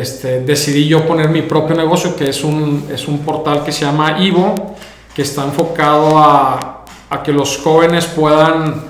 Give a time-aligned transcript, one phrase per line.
[0.00, 3.84] este, decidí yo poner mi propio negocio, que es un, es un portal que se
[3.84, 4.54] llama Ivo,
[5.14, 8.84] que está enfocado a, a que los jóvenes puedan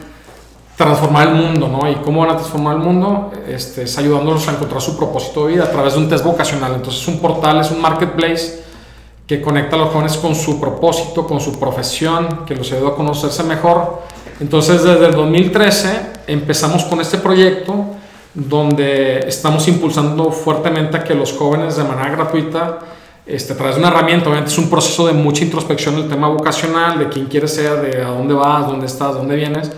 [0.76, 1.88] transformar el mundo, ¿no?
[1.88, 3.30] ¿Y cómo van a transformar el mundo?
[3.48, 6.74] Este, es ayudándolos a encontrar su propósito de vida a través de un test vocacional.
[6.74, 8.64] Entonces es un portal, es un marketplace
[9.26, 12.94] que conecta a los jóvenes con su propósito, con su profesión, que los ayuda a
[12.94, 14.02] conocerse mejor.
[14.38, 17.95] Entonces desde el 2013 empezamos con este proyecto
[18.36, 22.80] donde estamos impulsando fuertemente a que los jóvenes de manera gratuita,
[23.24, 26.28] este, a través de una herramienta, obviamente es un proceso de mucha introspección el tema
[26.28, 29.72] vocacional, de quién quieres ser, de a dónde vas, dónde estás, dónde vienes.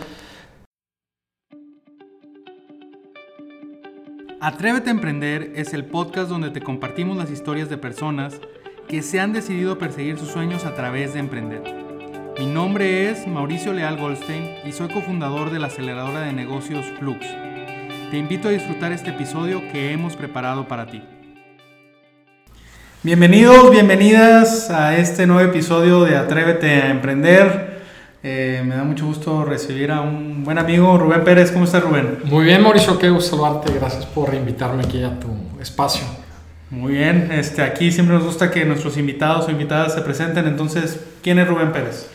[4.40, 8.40] Atrévete a Emprender es el podcast donde te compartimos las historias de personas
[8.88, 11.62] que se han decidido perseguir sus sueños a través de emprender.
[12.38, 17.24] Mi nombre es Mauricio Leal Goldstein y soy cofundador de la aceleradora de negocios Flux.
[18.10, 21.02] Te invito a disfrutar este episodio que hemos preparado para ti.
[23.02, 27.82] Bienvenidos, bienvenidas a este nuevo episodio de Atrévete a Emprender.
[28.22, 31.52] Eh, me da mucho gusto recibir a un buen amigo, Rubén Pérez.
[31.52, 32.20] ¿Cómo estás, Rubén?
[32.24, 33.74] Muy bien, Mauricio, qué gusto saludarte.
[33.74, 35.28] Gracias por invitarme aquí a tu
[35.60, 36.06] espacio.
[36.70, 40.46] Muy bien, este, aquí siempre nos gusta que nuestros invitados o invitadas se presenten.
[40.46, 42.08] Entonces, ¿quién es Rubén Pérez?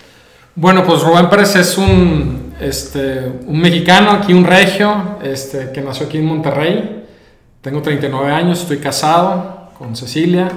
[0.56, 6.08] Bueno, pues Rubén Pérez es un, este, un mexicano, aquí un regio, este, que nació
[6.08, 7.06] aquí en Monterrey.
[7.61, 10.50] Tengo 39 años, estoy casado con Cecilia.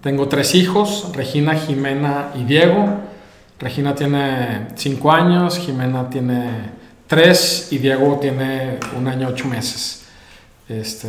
[0.00, 2.88] Tengo tres hijos, Regina, Jimena y Diego.
[3.58, 6.70] Regina tiene 5 años, Jimena tiene
[7.06, 10.04] 3 y Diego tiene un año 8 meses.
[10.68, 11.08] Este...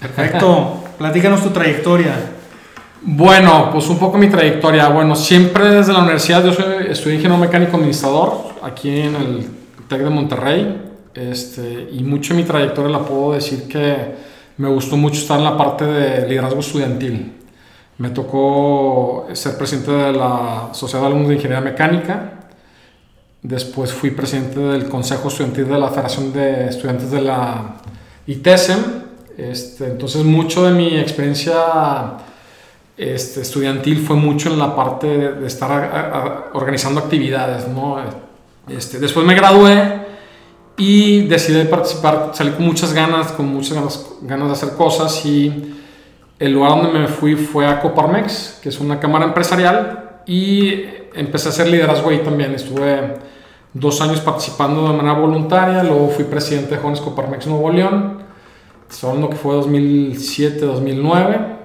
[0.00, 2.14] Perfecto, platícanos tu trayectoria.
[3.02, 4.88] Bueno, pues un poco mi trayectoria.
[4.88, 9.46] Bueno, siempre desde la universidad yo soy, estudié ingeniero mecánico administrador aquí en el
[9.88, 10.84] TEC de Monterrey.
[11.14, 13.96] Este, y mucho de mi trayectoria la puedo decir que
[14.58, 17.32] me gustó mucho estar en la parte de liderazgo estudiantil.
[17.98, 22.32] Me tocó ser presidente de la Sociedad de Alumnos de Ingeniería Mecánica.
[23.42, 27.76] Después fui presidente del Consejo Estudiantil de la Federación de Estudiantes de la
[28.26, 28.78] ITESEM.
[29.36, 31.54] Este, entonces, mucho de mi experiencia
[32.96, 37.68] este, estudiantil fue mucho en la parte de, estar organizando actividades.
[37.68, 38.27] ¿no?
[38.68, 40.06] Este, después me gradué
[40.76, 45.74] y decidí participar, salí con muchas ganas, con muchas ganas, ganas de hacer cosas y
[46.38, 50.84] el lugar donde me fui fue a Coparmex, que es una cámara empresarial y
[51.14, 52.54] empecé a hacer liderazgo ahí también.
[52.54, 53.16] Estuve
[53.72, 58.18] dos años participando de manera voluntaria, luego fui presidente de Jóvenes Coparmex Nuevo León,
[58.88, 61.57] estoy hablando que fue 2007-2009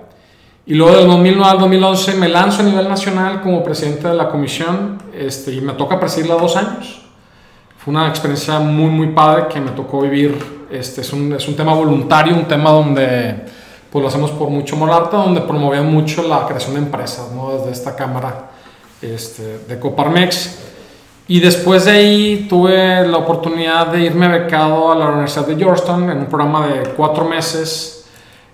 [0.65, 4.29] y luego del 2009 al 2011 me lanzo a nivel nacional como presidente de la
[4.29, 7.01] comisión este, y me toca presidirla dos años.
[7.77, 10.63] Fue una experiencia muy, muy padre que me tocó vivir.
[10.71, 13.35] Este, es, un, es un tema voluntario, un tema donde
[13.91, 17.57] pues, lo hacemos por mucho Molarta, donde promovía mucho la creación de empresas, ¿no?
[17.57, 18.51] desde esta cámara
[19.01, 20.59] este, de Coparmex.
[21.27, 26.09] Y después de ahí tuve la oportunidad de irme becado a la Universidad de Georgetown
[26.09, 28.02] en un programa de cuatro meses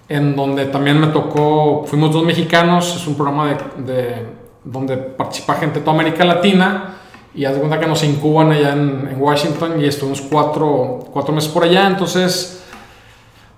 [0.09, 4.25] en donde también me tocó, fuimos dos mexicanos, es un programa de,
[4.63, 6.95] donde participa gente de toda América Latina
[7.35, 11.51] y haz de cuenta que nos incuban allá en, Washington y estuvimos cuatro, cuatro, meses
[11.51, 12.63] por allá, entonces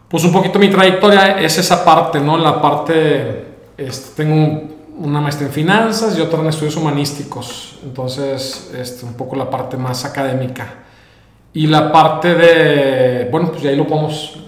[0.09, 2.37] pues un poquito mi trayectoria es esa parte, ¿no?
[2.37, 3.45] La parte,
[3.77, 4.63] este, tengo
[4.97, 9.77] una maestría en finanzas y otra en estudios humanísticos, entonces este, un poco la parte
[9.77, 10.80] más académica.
[11.53, 14.41] Y la parte de, bueno, pues ahí lo podemos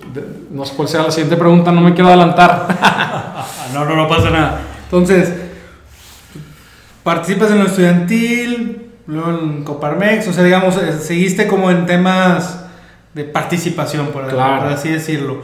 [0.51, 2.67] no sé cuál sea la siguiente pregunta, no me quiero adelantar.
[3.73, 4.61] no, no, no pasa nada.
[4.83, 5.33] Entonces,
[7.01, 12.65] participas en lo estudiantil, luego en Coparmex, o sea, digamos, eh, seguiste como en temas
[13.13, 15.41] de participación, por, así decirlo.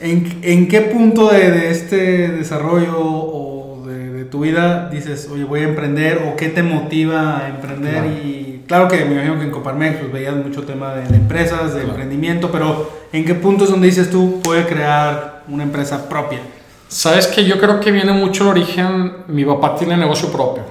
[0.00, 5.64] ¿En, ¿En, qué punto de, este desarrollo o de, tu vida dices, oye, voy a
[5.64, 9.98] emprender o qué te motiva a emprender y claro que me imagino que en Coparmex
[9.98, 14.40] pues, veías mucho tema de, empresas, de emprendimiento, pero ¿en qué puntos donde dices tú
[14.42, 16.40] puede crear una empresa propia?
[16.88, 20.64] Sabes que yo creo que viene mucho el origen, mi papá tiene negocio propio,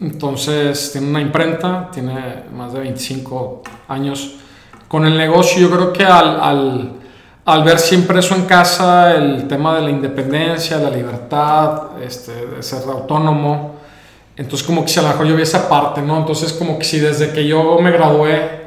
[0.00, 4.36] entonces tiene una imprenta, tiene más de 25 años.
[4.86, 6.92] Con el negocio, yo creo que al, al,
[7.44, 12.62] al ver siempre eso en casa, el tema de la independencia, la libertad, este, de
[12.62, 13.73] ser autónomo,
[14.36, 16.18] entonces como que si a lo mejor yo vi esa parte, ¿no?
[16.18, 18.64] Entonces como que si desde que yo me gradué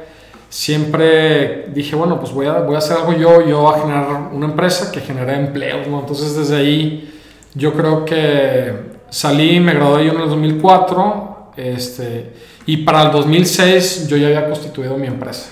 [0.48, 4.30] siempre dije, bueno, pues voy a, voy a hacer algo yo, yo voy a generar
[4.32, 6.00] una empresa que genere empleos, ¿no?
[6.00, 7.14] Entonces desde ahí
[7.54, 8.72] yo creo que
[9.10, 12.32] salí, me gradué yo en el 2004, este,
[12.66, 15.50] y para el 2006 yo ya había constituido mi empresa.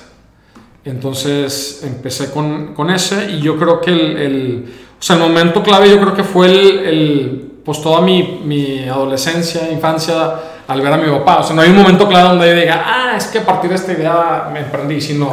[0.85, 4.65] Entonces empecé con, con ese y yo creo que el, el
[4.99, 8.89] O sea, el momento clave yo creo que fue el, el pues toda mi, mi,
[8.89, 10.35] adolescencia, infancia,
[10.69, 11.41] al ver a mi papá.
[11.41, 13.69] O sea, no hay un momento clave donde yo diga, ah, es que a partir
[13.69, 15.33] de esta idea me emprendí, sino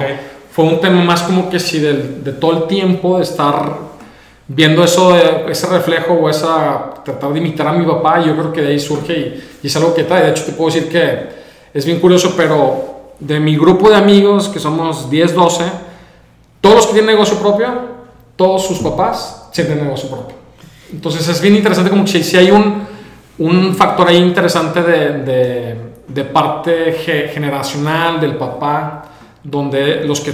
[0.51, 3.77] fue un tema más como que si de, de todo el tiempo de estar
[4.47, 5.15] viendo eso,
[5.47, 8.79] ese reflejo o esa, tratar de imitar a mi papá, yo creo que de ahí
[8.79, 10.23] surge y, y es algo que trae.
[10.23, 11.29] De hecho, te puedo decir que
[11.71, 15.63] es bien curioso, pero de mi grupo de amigos, que somos 10, 12,
[16.61, 17.67] todos los que tienen negocio propio,
[18.35, 20.42] todos sus papás tienen negocio propio.
[20.93, 22.83] Entonces es bien interesante como que si hay un,
[23.39, 25.75] un factor ahí interesante de, de,
[26.07, 26.93] de parte
[27.33, 29.05] generacional del papá,
[29.43, 30.33] donde los, que,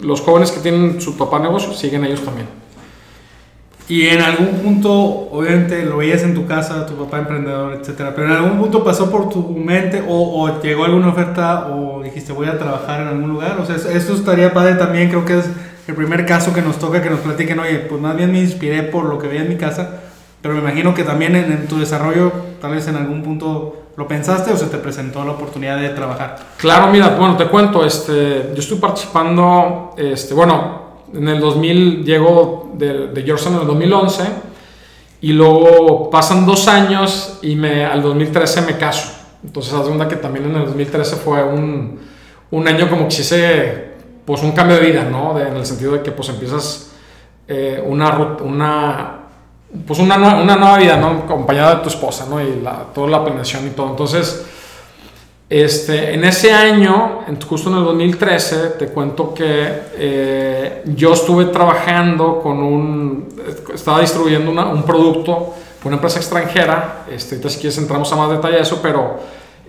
[0.00, 2.46] los jóvenes que tienen su papá negocio siguen ellos también.
[3.88, 8.28] Y en algún punto, obviamente lo veías en tu casa, tu papá emprendedor, etcétera, pero
[8.28, 12.46] en algún punto pasó por tu mente o, o, llegó alguna oferta o dijiste voy
[12.46, 13.58] a trabajar en algún lugar.
[13.58, 15.50] O sea, eso estaría padre también, creo que es
[15.90, 18.82] el primer caso que nos toca que nos platiquen, oye, pues más bien me inspiré
[18.82, 20.00] por lo que veía en mi casa,
[20.40, 24.08] pero me imagino que también en, en tu desarrollo, tal vez en algún punto lo
[24.08, 26.38] pensaste o se te presentó la oportunidad de trabajar.
[26.56, 32.70] Claro, mira, bueno, te cuento, este, yo estoy participando, este, bueno, en el 2000 llego
[32.74, 34.22] de, de Georgetown en el 2011
[35.20, 39.10] y luego pasan dos años y me, al 2013 me caso.
[39.44, 41.98] Entonces, la segunda que también en el 2013 fue un,
[42.50, 43.89] un año como que hice
[44.24, 45.38] pues un cambio de vida, ¿no?
[45.38, 46.92] En el sentido de que pues empiezas
[47.48, 49.18] eh, una, una,
[49.86, 51.22] pues una, una, nueva vida, ¿no?
[51.24, 52.40] Acompañada de tu esposa, ¿no?
[52.40, 53.90] Y la, toda la planeación y todo.
[53.90, 54.46] Entonces,
[55.48, 62.40] este, en ese año, justo en el 2013, te cuento que eh, yo estuve trabajando
[62.40, 63.28] con un,
[63.74, 68.56] estaba distribuyendo una, un producto una empresa extranjera, este, si quieres entramos a más detalle
[68.56, 69.18] de eso, pero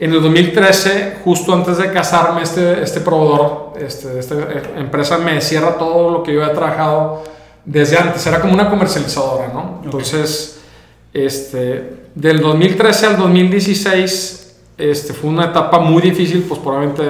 [0.01, 4.35] en el 2013, justo antes de casarme, este, este proveedor, este, esta
[4.75, 7.23] empresa me cierra todo lo que yo había trabajado
[7.63, 9.81] desde antes, era como una comercializadora, ¿no?
[9.83, 10.59] Entonces,
[11.13, 17.03] este, del 2013 al 2016 este, fue una etapa muy difícil, pues probablemente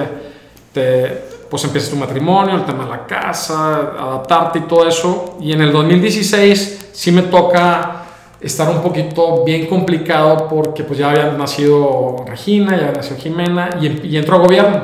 [0.74, 1.06] te,
[1.48, 5.38] pues empiezas tu matrimonio, el tema de la casa, adaptarte y todo eso.
[5.40, 8.01] Y en el 2016 sí me toca
[8.42, 14.08] estar un poquito bien complicado porque pues ya había nacido Regina, ya nacido Jimena y,
[14.08, 14.82] y entro a gobierno.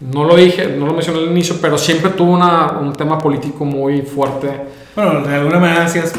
[0.00, 3.64] No lo dije, no lo mencioné al inicio, pero siempre tuvo una, un tema político
[3.64, 4.48] muy fuerte.
[4.94, 6.12] Bueno, de alguna manera hacías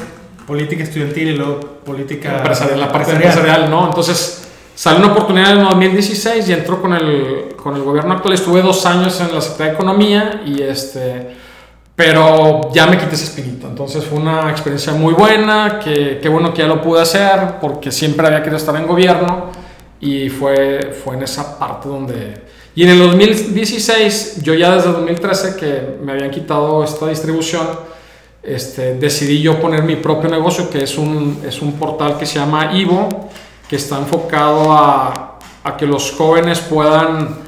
[0.47, 3.87] política estudiantil y luego política empresarial, la parte empresarial, ¿no?
[3.87, 4.45] Entonces
[4.75, 8.33] Salió una oportunidad en 2016 y entró con el, con el gobierno actual.
[8.33, 11.33] Estuve dos años en la Secretaría de Economía y este,
[11.95, 13.67] pero ya me quité ese espinito.
[13.67, 17.91] Entonces fue una experiencia muy buena, que, qué bueno que ya lo pude hacer porque
[17.91, 19.51] siempre había querido estar en gobierno
[20.01, 22.45] y fue, fue en esa parte donde...
[22.75, 27.65] Y en el 2016, yo ya desde 2013 que me habían quitado esta distribución,
[28.43, 32.37] este, decidí yo poner mi propio negocio, que es un, es un portal que se
[32.37, 33.29] llama Ivo
[33.69, 37.44] que está enfocado a, a, que los jóvenes puedan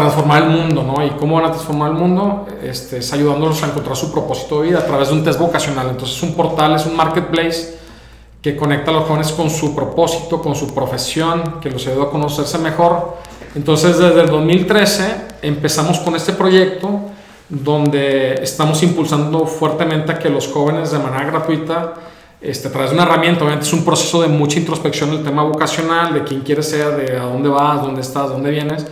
[0.00, 1.04] transformar el mundo, ¿no?
[1.04, 2.46] ¿Y cómo van a transformar el mundo?
[2.62, 5.88] Este, es ayudándolos a encontrar su propósito de vida a través de un test vocacional.
[5.90, 7.78] Entonces es un portal, es un marketplace
[8.42, 12.10] que conecta a los jóvenes con su propósito, con su profesión, que los ayuda a
[12.10, 13.16] conocerse mejor.
[13.54, 17.00] Entonces desde el 2013 empezamos con este proyecto
[17.48, 21.94] donde estamos impulsando fuertemente a que los jóvenes de manera gratuita
[22.40, 25.42] este, a través de una herramienta, obviamente es un proceso de mucha introspección el tema
[25.42, 28.86] vocacional, de quién quieres ser, de a dónde vas, dónde estás, dónde vienes,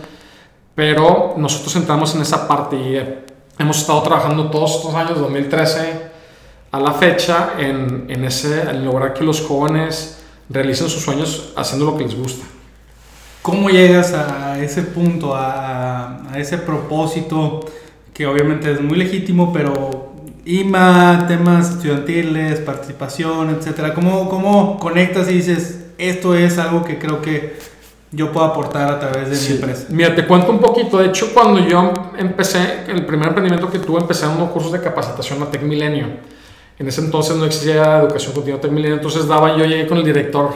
[0.75, 3.01] pero nosotros entramos en esa parte y
[3.57, 6.13] hemos estado trabajando todos estos años, 2013
[6.71, 11.85] a la fecha, en, en, ese, en lograr que los jóvenes realicen sus sueños haciendo
[11.85, 12.45] lo que les gusta.
[13.41, 17.61] ¿Cómo llegas a ese punto, a, a ese propósito
[18.13, 20.13] que obviamente es muy legítimo, pero
[20.45, 23.93] IMA, temas estudiantiles, participación, etcétera.
[23.93, 27.57] ¿Cómo, ¿Cómo conectas y dices, esto es algo que creo que
[28.15, 29.87] yo puedo aportar a través de mi empresa?
[29.89, 30.97] Mira, te cuento un poquito.
[30.97, 35.41] De hecho, cuando yo empecé, el primer emprendimiento que tuve, empecé unos cursos de capacitación
[35.43, 36.07] a Tech Milenio.
[36.79, 40.03] En ese entonces no existía educación continua Tech Milenio, entonces daba, yo llegué con el
[40.03, 40.51] director,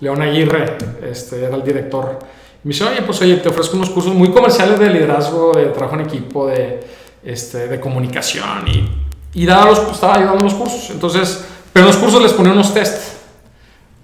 [0.00, 0.76] León Aguirre,
[1.08, 2.18] este, era el director.
[2.64, 5.66] Y me dice, oye, pues oye, te ofrezco unos cursos muy comerciales de liderazgo, de
[5.66, 6.80] trabajo en equipo, de,
[7.24, 9.04] este, de comunicación y
[9.34, 10.90] y daba los, estaba ayudando los cursos.
[10.90, 13.13] Entonces, pero en los cursos les ponía unos tests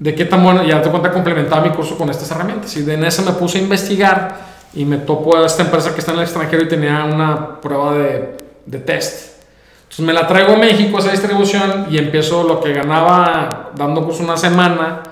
[0.01, 2.75] de qué tan bueno, ya te cuenta, complementaba mi curso con estas herramientas.
[2.77, 4.37] Y en ese me puse a investigar
[4.73, 7.95] y me topó a esta empresa que está en el extranjero y tenía una prueba
[7.95, 9.43] de, de test.
[9.83, 14.23] Entonces me la traigo a México, esa distribución, y empiezo lo que ganaba dando curso
[14.23, 15.03] una semana,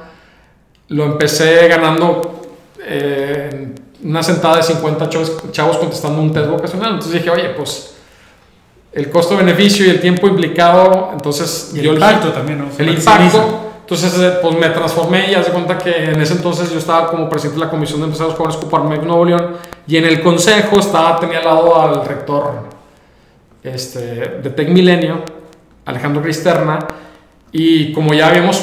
[0.89, 2.41] lo empecé ganando
[2.81, 5.11] eh, una sentada de 50
[5.51, 6.93] chavos, contestando un test vocacional.
[6.93, 7.95] Entonces dije, oye, pues
[8.93, 11.73] el costo-beneficio y el tiempo implicado, entonces...
[11.75, 12.69] Y el impacto también, ¿no?
[12.79, 13.68] El impacto.
[13.91, 17.27] Entonces, eh, pues me transformé y hace cuenta que en ese entonces yo estaba como
[17.27, 21.19] presidente de la Comisión de Empresarios Jóvenes Coparmex Nuevo León y en el consejo estaba,
[21.19, 22.65] tenía al lado al rector
[23.63, 23.99] este,
[24.43, 25.23] de Tec Milenio,
[25.87, 26.81] Alejandro Cristerna,
[27.51, 28.63] y como ya habíamos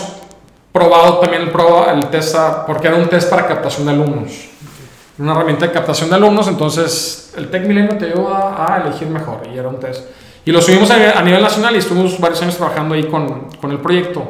[0.71, 2.35] probado también el, el test,
[2.67, 4.31] porque era un test para captación de alumnos,
[5.17, 9.39] una herramienta de captación de alumnos, entonces el Tec Milenio te ayuda a elegir mejor
[9.51, 10.03] y era un test.
[10.45, 13.79] Y lo subimos a, nivel nacional y estuvimos varios años trabajando ahí con, con el
[13.79, 14.27] proyecto.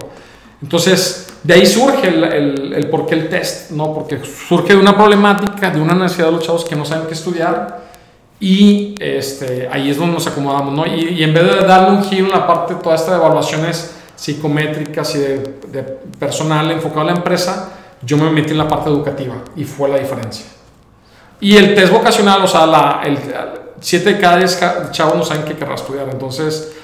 [0.65, 3.93] Entonces, de ahí surge el, el, el, por qué el test, ¿no?
[3.93, 7.13] Porque surge de una problemática, de una necesidad de los chavos que no saben qué
[7.13, 7.85] estudiar
[8.39, 10.87] y este, ahí es donde nos acomodamos, ¿no?
[10.87, 13.91] Y, y en vez de darle un giro en la parte, toda esta de evaluaciones
[14.15, 15.83] psicométricas y de, de,
[16.17, 19.99] personal enfocado a la empresa, yo me metí en la parte educativa y fue la
[19.99, 20.47] diferencia.
[21.41, 23.19] Y el test vocacional, o sea, la, el
[23.79, 26.74] 7 de cada 10 chavos no saben qué querrá estudiar, entonces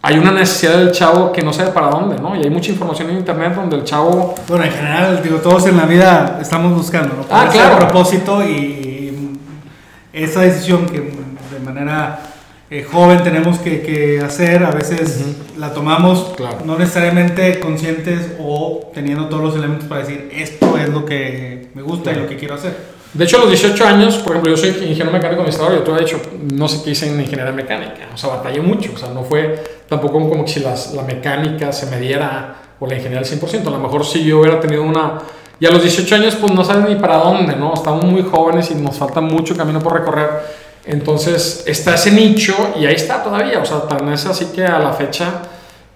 [0.00, 2.36] hay una necesidad del chavo que no sabe para dónde, ¿no?
[2.36, 4.34] Y hay mucha información en internet donde el chavo...
[4.46, 7.24] Bueno, en general, digo, todos en la vida estamos buscando, ¿no?
[7.30, 7.78] Ah, claro.
[7.78, 9.38] propósito y
[10.12, 12.20] esa decisión que de manera
[12.70, 15.24] eh, joven tenemos que, que, hacer, a veces
[15.56, 21.04] la tomamos no necesariamente conscientes o teniendo todos los elementos para decir, esto es lo
[21.04, 22.98] que me gusta y lo que quiero hacer.
[23.14, 25.90] De hecho, a los 18 años, por ejemplo, yo soy ingeniero mecánico administrador, yo te
[25.92, 26.20] he dicho,
[26.52, 29.77] no sé qué hice en ingeniería mecánica, o sea, batallé mucho, o sea, no fue
[29.88, 33.66] tampoco como que si las, la mecánica se me diera o la ingeniería al 100%,
[33.66, 35.18] a lo mejor si yo hubiera tenido una...
[35.60, 37.74] Y a los 18 años, pues no sabes ni para dónde, ¿no?
[37.74, 40.28] Estamos muy jóvenes y nos falta mucho camino por recorrer.
[40.84, 44.78] Entonces, está ese nicho y ahí está todavía, o sea, tan es así que a
[44.78, 45.42] la fecha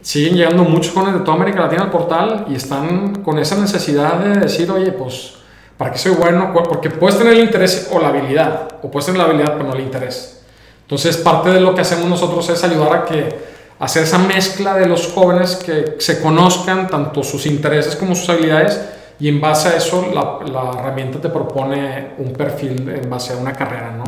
[0.00, 4.14] siguen llegando muchos jóvenes de toda América Latina al portal y están con esa necesidad
[4.14, 5.34] de decir, oye, pues
[5.82, 6.52] ¿Para qué soy bueno?
[6.52, 9.74] Porque puedes tener el interés o la habilidad, o puedes tener la habilidad pero no
[9.74, 10.40] el interés.
[10.82, 13.51] Entonces, parte de lo que hacemos nosotros es ayudar a que
[13.82, 18.80] hacer esa mezcla de los jóvenes que se conozcan tanto sus intereses como sus habilidades
[19.18, 23.36] y en base a eso la, la herramienta te propone un perfil en base a
[23.36, 24.04] una carrera, ¿no?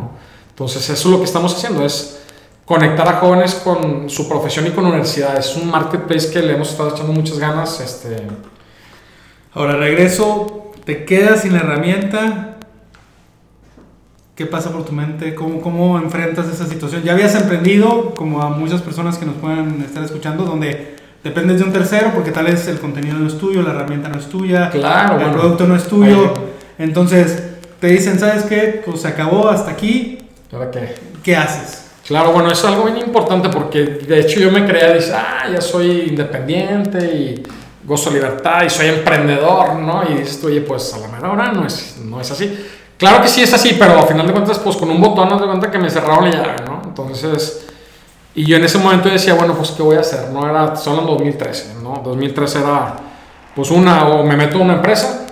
[0.49, 2.21] Entonces, eso es lo que estamos haciendo, es
[2.63, 5.47] conectar a jóvenes con su profesión y con universidades.
[5.47, 7.79] Es un marketplace que le hemos estado echando muchas ganas.
[7.81, 8.15] Este...
[9.53, 12.54] Ahora regreso te quedas sin la herramienta,
[14.35, 15.33] ¿qué pasa por tu mente?
[15.33, 17.03] ¿Cómo, ¿Cómo enfrentas esa situación?
[17.03, 21.63] Ya habías emprendido, como a muchas personas que nos pueden estar escuchando, donde dependes de
[21.63, 24.69] un tercero porque tal vez el contenido no es tuyo, la herramienta no es tuya,
[24.69, 26.33] claro, el producto no es tuyo.
[26.77, 27.43] Entonces
[27.79, 28.81] te dicen, ¿sabes qué?
[28.85, 30.19] Pues se acabó hasta aquí.
[30.51, 30.95] ¿Ahora qué?
[31.23, 31.91] ¿Qué haces?
[32.05, 35.59] Claro, bueno, es algo bien importante porque de hecho yo me creía, dice, ah, ya
[35.59, 37.43] soy independiente y
[37.83, 40.03] gozo libertad y soy emprendedor, ¿no?
[40.09, 42.55] Y dices oye, pues a la mera hora no es, no es así.
[42.97, 45.37] Claro que sí es así, pero al final de cuentas, pues con un botón, no
[45.37, 46.81] de cuenta que me cerraron la llave, ¿no?
[46.85, 47.67] Entonces,
[48.33, 50.29] y yo en ese momento decía, bueno, pues ¿qué voy a hacer?
[50.29, 52.01] No era, solo en 2013, ¿no?
[52.03, 52.95] 2013 era,
[53.55, 55.27] pues una, o me meto a una empresa,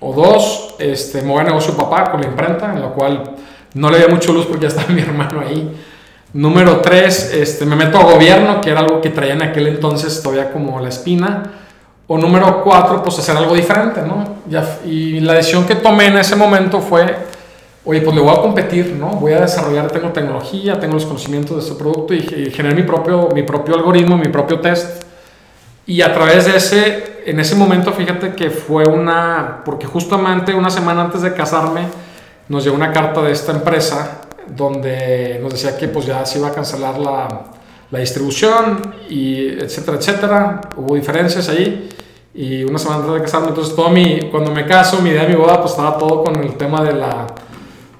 [0.00, 3.36] o dos, este, a negocio papá con la imprenta, en la cual
[3.74, 5.76] no le dio mucho luz porque ya estaba mi hermano ahí.
[6.34, 10.22] Número tres, este, me meto a gobierno, que era algo que traía en aquel entonces
[10.22, 11.42] todavía como la espina.
[12.10, 14.24] O número cuatro, pues hacer algo diferente, ¿no?
[14.84, 17.04] Y la decisión que tomé en ese momento fue,
[17.84, 19.10] oye, pues le voy a competir, ¿no?
[19.10, 22.82] Voy a desarrollar, tengo tecnología, tengo los conocimientos de este producto y, y generar mi
[22.82, 25.04] propio, mi propio algoritmo, mi propio test.
[25.86, 30.70] Y a través de ese, en ese momento, fíjate que fue una, porque justamente una
[30.70, 31.82] semana antes de casarme,
[32.48, 36.48] nos llegó una carta de esta empresa donde nos decía que pues ya se iba
[36.48, 37.28] a cancelar la,
[37.90, 40.60] la distribución y etcétera, etcétera.
[40.76, 41.88] Hubo diferencias ahí
[42.34, 45.30] y una semana antes de casarme, entonces todo mi, cuando me caso, mi idea de
[45.30, 47.26] mi boda, pues estaba todo con el tema de la,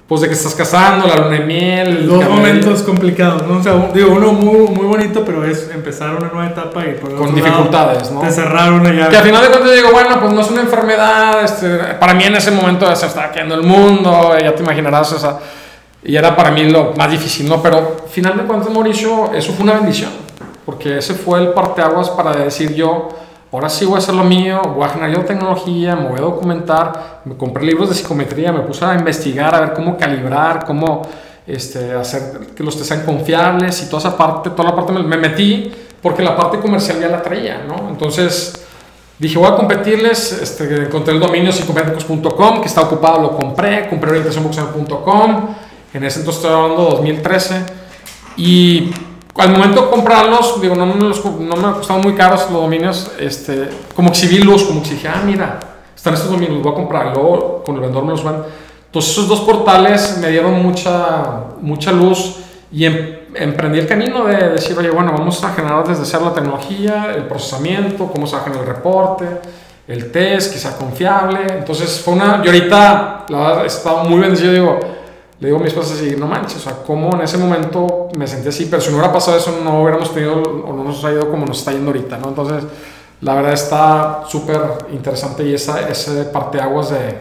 [0.07, 2.07] pues de que estás casando, la luna de miel.
[2.07, 3.57] Dos momentos complicados, ¿no?
[3.57, 7.15] O sea, digo, uno muy, muy bonito, pero es empezar una nueva etapa y por
[7.15, 8.21] Con dificultades, ¿no?
[8.21, 9.09] Te cerraron allá.
[9.09, 11.67] Que al final de cuentas digo, bueno, pues no es una enfermedad, este,
[11.99, 15.39] para mí en ese momento se estaba quedando el mundo, ya te imaginarás, o sea
[16.03, 17.61] y era para mí lo más difícil, ¿no?
[17.61, 20.11] Pero final de cuentas, Mauricio, eso fue una bendición,
[20.65, 23.09] porque ese fue el parteaguas para decir yo,
[23.51, 26.21] ahora sí voy a hacer lo mío, voy a generar yo tecnología, me voy a
[26.21, 31.01] documentar, me compré libros de psicometría, me puse a investigar, a ver cómo calibrar, cómo
[31.45, 35.03] este, hacer que los test sean confiables y toda esa parte, toda la parte me,
[35.03, 37.89] me metí porque la parte comercial ya la traía, ¿no?
[37.89, 38.53] Entonces
[39.17, 44.11] dije, voy a competirles, este, encontré el dominio psicométricos.com, que está ocupado, lo compré, compré
[44.11, 45.55] orientacionboxeo.com,
[45.93, 47.65] en ese entonces estoy hablando de 2013.
[48.37, 48.91] Y
[49.35, 53.11] al momento de comprarlos, digo, no me, los, no me costaban muy caros los dominios,
[53.19, 55.59] este, como exhibí luz, como que dije, ah, mira,
[55.95, 57.13] están estos dominios, los voy a comprar.
[57.13, 58.43] Luego con el vendedor me los van.
[58.85, 62.37] Entonces esos dos portales me dieron mucha, mucha luz
[62.71, 66.33] Y em, emprendí el camino de decir, oye, bueno, vamos a generar desde cero la
[66.33, 69.25] tecnología, el procesamiento, cómo se va a generar el reporte,
[69.87, 71.39] el test, que sea confiable.
[71.49, 74.79] Entonces fue una, yo ahorita, la verdad, he estado muy bendecido, digo,
[75.39, 78.27] le digo a mi esposa así, no manches, o sea, cómo en ese momento me
[78.27, 81.11] sentí así, pero si no hubiera pasado eso, no hubiéramos tenido o no nos ha
[81.11, 82.29] ido como nos está yendo ahorita, ¿no?
[82.29, 82.65] Entonces,
[83.21, 84.59] la verdad está súper
[84.91, 87.17] interesante y esa, ese parteaguas de,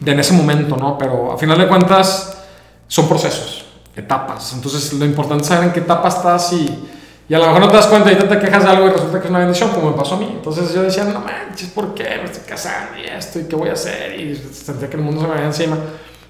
[0.00, 0.96] de en ese momento, ¿no?
[0.96, 2.38] Pero a final de cuentas,
[2.86, 4.54] son procesos, etapas.
[4.54, 6.88] Entonces, lo importante es saber en qué etapa estás y,
[7.28, 9.18] y a lo mejor no te das cuenta y te quejas de algo y resulta
[9.18, 10.30] que es una bendición, como me pasó a mí.
[10.34, 13.68] Entonces, yo decía, no manches, ¿por qué me estoy casando y esto y qué voy
[13.68, 14.18] a hacer?
[14.18, 15.76] Y sentía que el mundo se me venía encima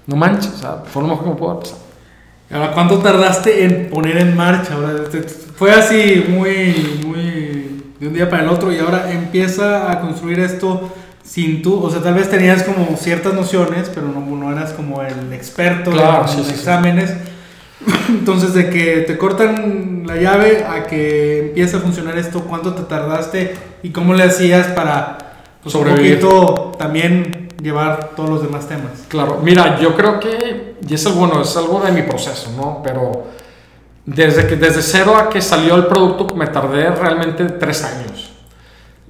[0.09, 1.77] no manches, o sea, fue lo mejor que me pudo pasar.
[2.51, 4.73] Ahora, ¿cuánto tardaste en poner en marcha?
[4.73, 5.03] Ahora,
[5.55, 10.39] fue así muy, muy de un día para el otro y ahora empieza a construir
[10.39, 10.91] esto
[11.23, 15.03] sin tú, o sea, tal vez tenías como ciertas nociones, pero no, no eras como
[15.03, 17.13] el experto claro, en los exámenes.
[18.09, 22.81] Entonces, de que te cortan la llave a que empiece a funcionar esto, ¿cuánto te
[22.81, 25.19] tardaste y cómo le hacías para
[25.61, 26.13] pues, sobrevivir?
[26.15, 28.91] Un poquito también llevar todos los demás temas.
[29.07, 32.81] Claro, mira, yo creo que, y es bueno, es algo de mi proceso, ¿no?
[32.83, 33.25] Pero
[34.05, 38.31] desde, que, desde cero a que salió el producto me tardé realmente tres años.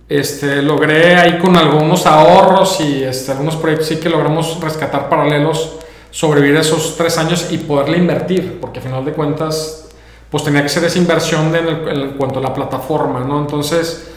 [0.08, 5.77] Este, logré ahí con algunos ahorros y este, algunos proyectos sí que logramos rescatar paralelos,
[6.10, 9.89] sobrevivir esos tres años y poderle invertir, porque al final de cuentas,
[10.32, 13.39] pues tenía que ser esa inversión en, en cuanto a la plataforma, ¿no?
[13.39, 14.10] Entonces,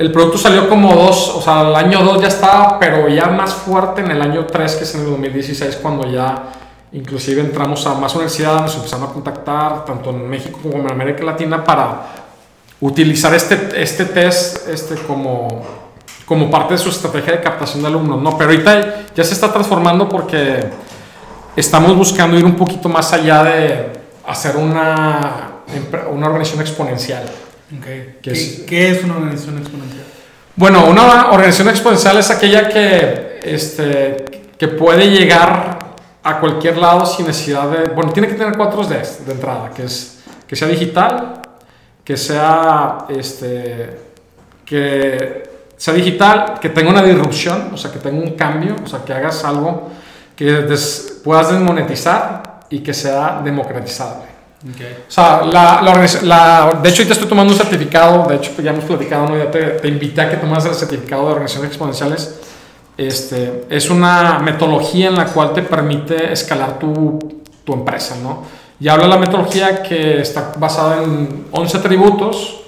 [0.00, 3.52] el producto salió como dos, o sea, el año 2 ya estaba, pero ya más
[3.52, 6.42] fuerte en el año 3, que es en el 2016, cuando ya
[6.92, 11.22] inclusive entramos a más universidades, nos empezaron a contactar, tanto en México como en América
[11.22, 12.00] Latina, para
[12.80, 15.66] utilizar este, este test este, como,
[16.24, 18.22] como parte de su estrategia de captación de alumnos.
[18.22, 20.64] No, pero ahorita ya se está transformando porque
[21.54, 23.92] estamos buscando ir un poquito más allá de
[24.26, 25.60] hacer una,
[26.10, 27.24] una organización exponencial.
[27.78, 28.18] Okay.
[28.20, 30.04] ¿Qué, es, ¿Qué, es, una organización exponencial?
[30.56, 34.24] Bueno, una organización exponencial es aquella que, este,
[34.58, 35.78] que puede llegar
[36.22, 37.90] a cualquier lado sin necesidad de...
[37.94, 41.42] Bueno, tiene que tener cuatro de, de entrada, que es que sea digital,
[42.02, 43.98] que sea, este,
[44.64, 49.04] que sea digital, que tenga una disrupción, o sea, que tenga un cambio, o sea,
[49.04, 49.92] que hagas algo
[50.34, 50.66] que
[51.22, 54.24] puedas desmonetizar y que sea democratizable.
[54.62, 58.84] O sea, la, la, de hecho, ahorita estoy tomando un certificado, de hecho, ya hemos
[58.84, 59.38] platicado, ¿no?
[59.38, 62.40] ya te, te, invité a que tomas el certificado de organizaciones exponenciales.
[62.94, 67.18] Este, es una metodología en la cual te permite escalar tu,
[67.64, 68.42] tu empresa, ¿no?
[68.78, 72.60] Y habla la metodología que está basada en 11 atributos,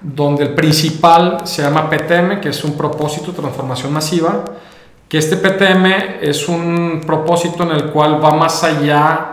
[0.00, 4.42] donde el principal se llama PTM, que es un propósito, transformación masiva,
[5.06, 9.30] que este PTM es un propósito en el cual va más allá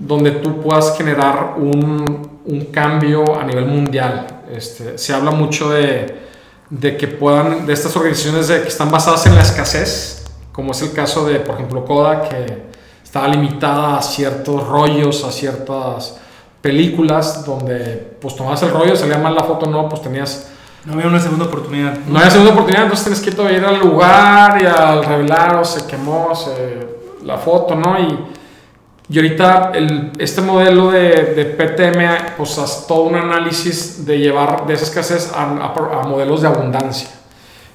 [0.00, 4.42] donde tú puedas generar un, un cambio a nivel mundial.
[4.50, 6.22] Este, se habla mucho de,
[6.70, 10.82] de, que puedan, de estas organizaciones de, que están basadas en la escasez, como es
[10.82, 12.70] el caso de, por ejemplo, Kodak, que
[13.04, 16.18] estaba limitada a ciertos rollos, a ciertas
[16.62, 20.48] películas, donde pues tomabas el rollo, salía mal la foto, no, pues tenías...
[20.86, 21.98] No había una segunda oportunidad.
[22.06, 25.86] No había segunda oportunidad, entonces tienes que ir al lugar y al revelar o se
[25.86, 26.32] quemó
[27.22, 27.98] la foto, ¿no?
[28.00, 28.39] Y,
[29.10, 34.66] y ahorita el, este modelo de, de, PTM, pues hace todo un análisis de llevar
[34.68, 37.08] de esa escasez a, a, modelos de abundancia.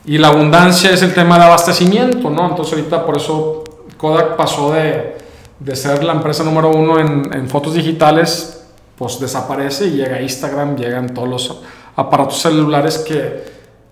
[0.05, 2.47] Y la abundancia es el tema de abastecimiento, ¿no?
[2.49, 3.65] Entonces ahorita por eso
[3.97, 5.17] Kodak pasó de,
[5.59, 8.65] de ser la empresa número uno en, en, fotos digitales,
[8.97, 11.61] pues desaparece y llega Instagram, llegan todos los
[11.97, 13.43] aparatos celulares que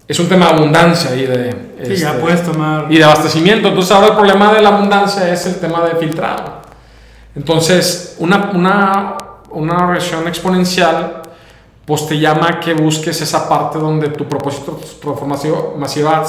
[0.08, 1.52] es un tema de abundancia y de,
[1.84, 2.90] sí, ya este, puedes tomar.
[2.90, 3.68] y de abastecimiento.
[3.68, 6.63] Entonces ahora el problema de la abundancia es el tema de filtrado.
[7.36, 9.18] Entonces, una, una,
[9.52, 11.22] una reacción exponencial
[11.86, 16.24] pues te llama a que busques esa parte donde tu propósito transformación masiva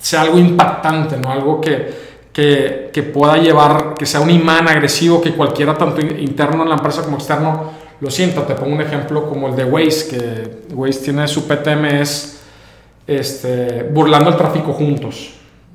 [0.00, 1.30] sea algo impactante, ¿no?
[1.30, 6.62] Algo que, que, que, pueda llevar, que sea un imán agresivo, que cualquiera, tanto interno
[6.62, 8.46] en la empresa como externo, lo sienta.
[8.46, 12.40] Te pongo un ejemplo como el de Waze, que Waze tiene su PTM, es
[13.06, 15.30] este, burlando el tráfico juntos,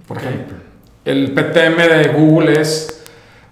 [0.07, 0.57] por ejemplo.
[1.03, 3.02] El PTM de Google es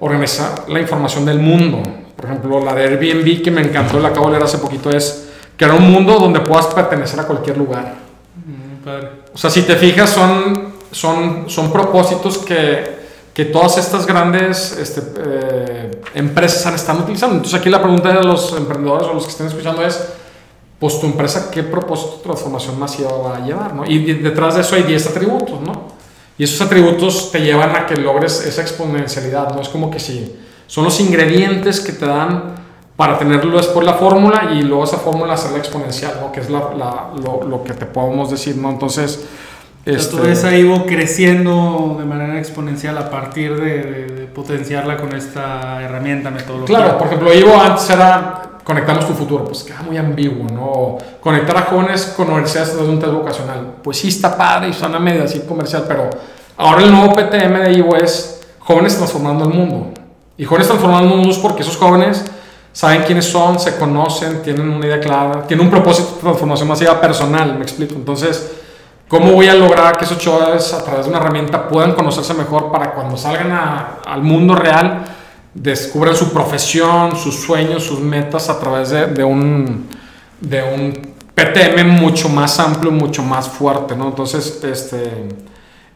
[0.01, 1.81] organizar la información del mundo.
[2.15, 5.29] Por ejemplo, la de Airbnb que me encantó, la acabo de leer hace poquito, es
[5.61, 7.93] era un mundo donde puedas pertenecer a cualquier lugar.
[8.35, 12.99] Mm, o sea, si te fijas, son, son, son propósitos que,
[13.33, 17.35] que todas estas grandes este, eh, empresas han estado utilizando.
[17.35, 20.01] Entonces aquí la pregunta de los emprendedores o los que estén escuchando es,
[20.79, 23.75] pues tu empresa, ¿qué propósito de transformación masiva va a llevar?
[23.75, 23.85] ¿no?
[23.85, 26.00] Y detrás de eso hay 10 atributos, ¿no?
[26.37, 29.61] Y esos atributos te llevan a que logres esa exponencialidad, ¿no?
[29.61, 30.35] Es como que si
[30.67, 32.55] son los ingredientes que te dan
[32.95, 36.31] para tenerlo después la fórmula y luego esa fórmula hacerla exponencial, ¿no?
[36.31, 38.69] Que es la, lo, lo, que te podemos decir, ¿no?
[38.69, 39.25] Entonces...
[39.83, 40.15] Este...
[40.15, 46.77] tú ves ahí creciendo de manera exponencial a partir de, potenciarla con esta herramienta, metodología.
[46.77, 50.97] Claro, por ejemplo, Ivo antes era conectamos tu futuro, pues queda muy ambiguo, ¿no?
[51.19, 54.97] Conectar a jóvenes con universidades desde un test vocacional, pues sí está padre y suena
[54.97, 56.09] medio así comercial, pero
[56.55, 59.91] ahora el nuevo PTM de Ivo es jóvenes transformando el mundo.
[60.37, 62.23] Y jóvenes transformando el mundo es porque esos jóvenes
[62.71, 67.01] saben quiénes son, se conocen, tienen una idea clara, tienen un propósito de transformación masiva
[67.01, 67.95] personal, me explico.
[67.95, 68.53] Entonces,
[69.09, 72.71] ¿cómo voy a lograr que esos chavales a través de una herramienta puedan conocerse mejor
[72.71, 73.51] para cuando salgan
[74.05, 75.03] al mundo real
[75.53, 79.87] descubran su profesión, sus sueños, sus metas a través de, un,
[80.39, 84.07] de un PTM mucho más amplio, mucho más fuerte, ¿no?
[84.07, 85.29] Entonces, este,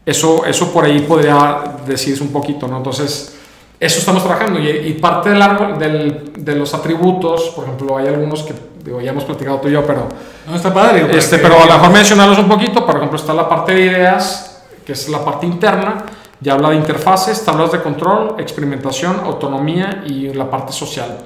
[0.04, 2.78] eso, eso por ahí podría decirse un poquito, ¿no?
[2.78, 3.34] Entonces,
[3.78, 8.54] eso estamos trabajando y, parte del, de los atributos, por ejemplo, hay algunos que
[8.86, 10.08] digo, ya hemos platicado tú y yo, pero...
[10.46, 11.08] No está padre.
[11.16, 14.62] Este, pero a lo mejor mencionarlos un poquito, por ejemplo, está la parte de ideas,
[14.86, 16.04] que es la parte interna,
[16.40, 21.18] ya habla de interfaces, tablas de control, experimentación, autonomía y la parte social.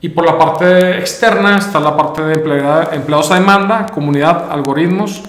[0.00, 2.34] Y por la parte externa está la parte de
[2.92, 5.22] empleados a demanda, comunidad, algoritmos,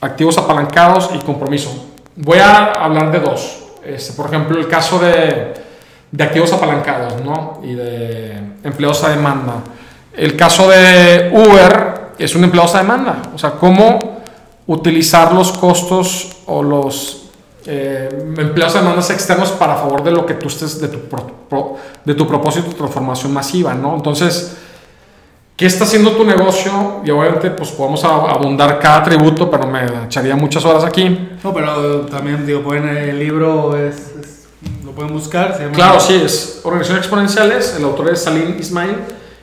[0.00, 1.86] activos apalancados y compromiso.
[2.16, 3.62] Voy a hablar de dos.
[3.84, 5.54] Este, por ejemplo, el caso de
[6.12, 7.60] de activos apalancados ¿no?
[7.64, 9.54] y de empleados a demanda.
[10.14, 14.20] El caso de Uber es un empleado a demanda, o sea, cómo
[14.66, 17.21] utilizar los costos o los
[17.66, 20.98] eh, a demandas externos para favor de lo que tú estés, de tu,
[22.04, 23.96] de tu propósito de transformación masiva, ¿no?
[23.96, 24.56] Entonces,
[25.56, 27.00] ¿qué está haciendo tu negocio?
[27.04, 31.28] Y obviamente, pues podemos abundar cada atributo, pero me echaría muchas horas aquí.
[31.42, 34.12] No, pero también, digo, pues en el libro es
[34.94, 35.58] pueden buscar.
[35.72, 37.74] claro, sí, es Organizaciones Exponenciales.
[37.76, 38.96] El autor es Salim Ismail.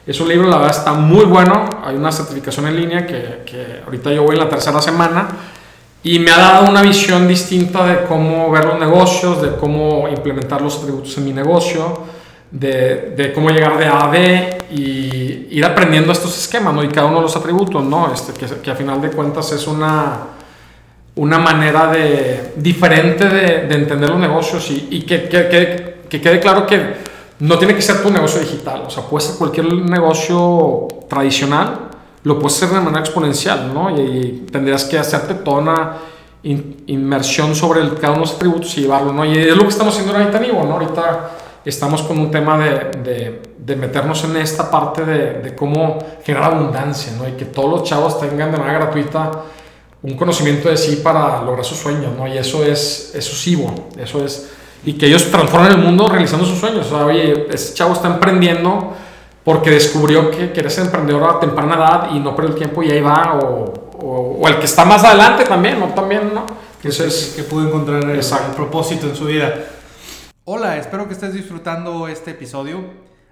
[0.06, 1.70] Es un libro, la verdad, está muy bueno.
[1.84, 5.28] Hay una certificación en línea que, que ahorita yo voy en la tercera semana.
[6.04, 10.62] Y me ha dado una visión distinta de cómo ver los negocios, de cómo implementar
[10.62, 12.04] los atributos en mi negocio,
[12.52, 16.84] de, de cómo llegar de A a B y ir aprendiendo estos esquemas, ¿no?
[16.84, 18.12] Y cada uno de los atributos, ¿no?
[18.14, 20.30] Este, que, que a final de cuentas es una
[21.20, 26.40] una manera de, diferente de, de entender los negocios y, y que, que, que, quede
[26.40, 26.94] claro que
[27.40, 31.89] no tiene que ser tu negocio digital, o sea, puede ser cualquier negocio tradicional,
[32.24, 33.90] lo puedes hacer de manera exponencial, ¿no?
[33.90, 35.98] Y, tendrías que hacerte toda una
[36.42, 39.26] inmersión sobre el, cada uno de los atributos y llevarlo, ¿no?
[39.26, 40.74] Y es lo que estamos haciendo ahorita en Ivo, ¿no?
[40.74, 41.32] Ahorita
[41.66, 42.70] estamos con un tema de,
[43.04, 47.28] de, de meternos en esta parte de, de, cómo generar abundancia, ¿no?
[47.28, 49.32] Y que todos los chavos tengan de manera gratuita
[50.02, 52.28] un conocimiento de sí para lograr sus sueños, ¿no?
[52.28, 53.48] Y eso es, eso es
[53.98, 54.50] eso es,
[54.86, 56.88] y que ellos transformen el mundo realizando sus sueños.
[56.88, 58.94] O sea, oye, ese chavo está emprendiendo
[59.50, 62.92] porque descubrió que quiere ser emprendedor a temprana edad y no perder el tiempo y
[62.92, 63.74] ahí va, o,
[64.40, 65.88] o, el que está más adelante también, ¿no?
[65.88, 66.46] También, ¿no?
[66.76, 69.56] Entonces, que, que pudo encontrar el, el propósito en su vida.
[70.44, 72.84] Hola, espero que estés disfrutando este episodio.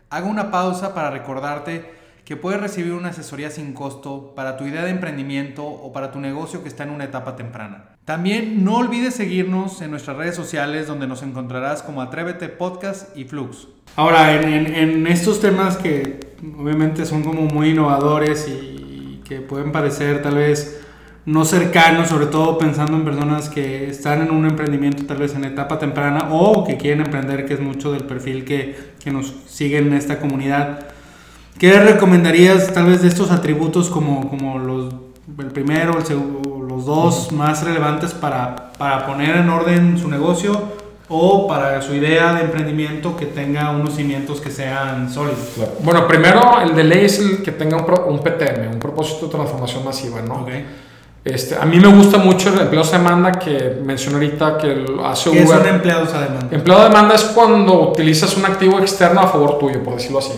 [0.09, 1.93] Hago una pausa para recordarte
[2.25, 6.19] que puedes recibir una asesoría sin costo para tu idea de emprendimiento o para tu
[6.19, 7.96] negocio que está en una etapa temprana.
[8.07, 13.25] También no olvides seguirnos en nuestras redes sociales donde nos encontrarás como Atrévete Podcast y
[13.25, 13.67] Flux.
[13.97, 16.21] Ahora, en, estos temas que
[16.57, 20.79] obviamente son como muy innovadores y que pueden parecer tal vez
[21.25, 25.43] no cercanos, sobre todo pensando en personas que están en un emprendimiento tal vez en
[25.43, 29.87] etapa temprana o que quieren emprender, que es mucho del perfil que, que nos siguen
[29.87, 30.79] en esta comunidad.
[31.59, 34.95] ¿Qué recomendarías tal vez de estos atributos como, como los,
[35.39, 40.77] el primero, el segundo, los dos más relevantes para, para poner en orden su negocio
[41.09, 45.39] o para su idea de emprendimiento que tenga unos cimientos que sean sólidos?
[45.81, 49.31] Bueno, primero el de ley es el que tenga un, un PTM, un propósito de
[49.31, 50.45] transformación masiva, ¿no?
[51.25, 55.31] Este, a mí me gusta mucho el empleo de demanda que mencioné ahorita que hace
[55.31, 55.57] ¿Qué Uber.
[55.57, 56.47] es un empleado de demanda?
[56.51, 60.33] Empleo de demanda es cuando utilizas un activo externo a favor tuyo, por decirlo así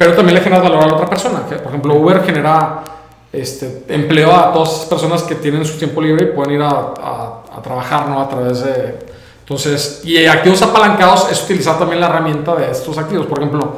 [0.00, 1.40] pero también le generas valor a la otra persona.
[1.40, 2.99] por ejemplo, Uber genera
[3.32, 6.70] este, empleo a todas esas personas que tienen su tiempo libre y pueden ir a,
[6.70, 8.20] a, trabajar ¿no?
[8.20, 8.98] a través de...
[9.40, 13.26] Entonces, y activos apalancados es utilizar también la herramienta de estos activos.
[13.26, 13.76] Por ejemplo,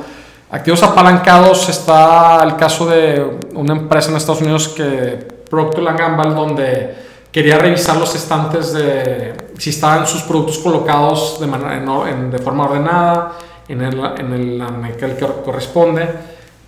[0.51, 6.95] activos apalancados está el caso de una empresa en Estados Unidos que Procter Gamble donde
[7.33, 13.33] quería revisar los estantes de si estaban sus productos colocados de, manera, de forma ordenada
[13.69, 16.09] en el, en el que corresponde.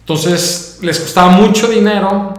[0.00, 2.34] Entonces les costaba mucho dinero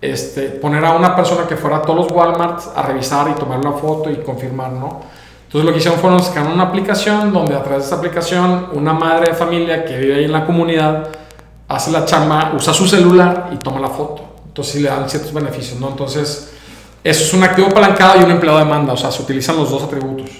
[0.00, 3.58] este, poner a una persona que fuera a todos los Walmart a revisar y tomar
[3.58, 5.00] una foto y confirmar, ¿no?
[5.44, 8.92] Entonces lo que hicieron fueron sacar una aplicación donde a través de esa aplicación una
[8.92, 11.08] madre de familia que vive ahí en la comunidad
[11.68, 14.22] hace la chamba, usa su celular y toma la foto.
[14.46, 15.88] Entonces sí le dan ciertos beneficios, ¿no?
[15.88, 16.52] Entonces,
[17.02, 19.70] eso es un activo apalancado y un empleado de demanda, o sea, se utilizan los
[19.70, 20.30] dos atributos.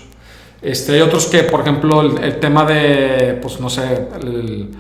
[0.63, 4.71] Este, hay otros que, por ejemplo, el, tema de, pues no sé, el,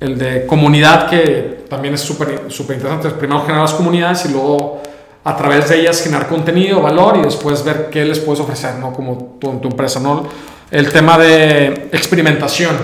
[0.00, 3.10] el de comunidad, que también es súper interesante.
[3.10, 4.82] Primero generar las comunidades y luego
[5.22, 8.92] a través de ellas generar contenido, valor y después ver qué les puedes ofrecer, ¿no?
[8.92, 10.26] Como tu, tu empresa, ¿no?
[10.70, 12.74] El tema de experimentación,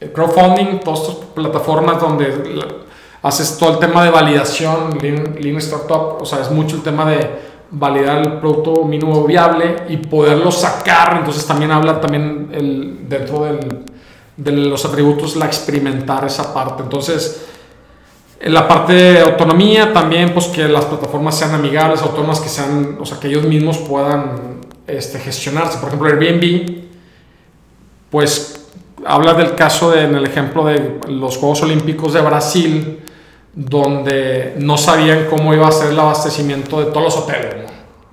[0.00, 2.32] el crowdfunding, todas estas plataformas donde
[3.22, 7.50] haces todo el tema de validación, Lean, Startup, o sea, es mucho el tema de
[7.70, 13.84] validar el producto mínimo viable y poderlo sacar, entonces también habla también el, dentro del,
[14.42, 17.46] de los atributos la experimentar esa parte, entonces
[18.40, 22.96] en la parte de autonomía también, pues que las plataformas sean amigables, autónomas, que sean,
[22.98, 25.76] o sea, que ellos mismos puedan este, gestionarse.
[25.76, 26.84] Por ejemplo, Airbnb,
[28.08, 28.66] pues
[29.04, 33.00] habla del caso de, en el ejemplo de los Juegos Olímpicos de Brasil,
[33.52, 37.70] donde no sabían cómo iba a ser el abastecimiento de todos los hoteles.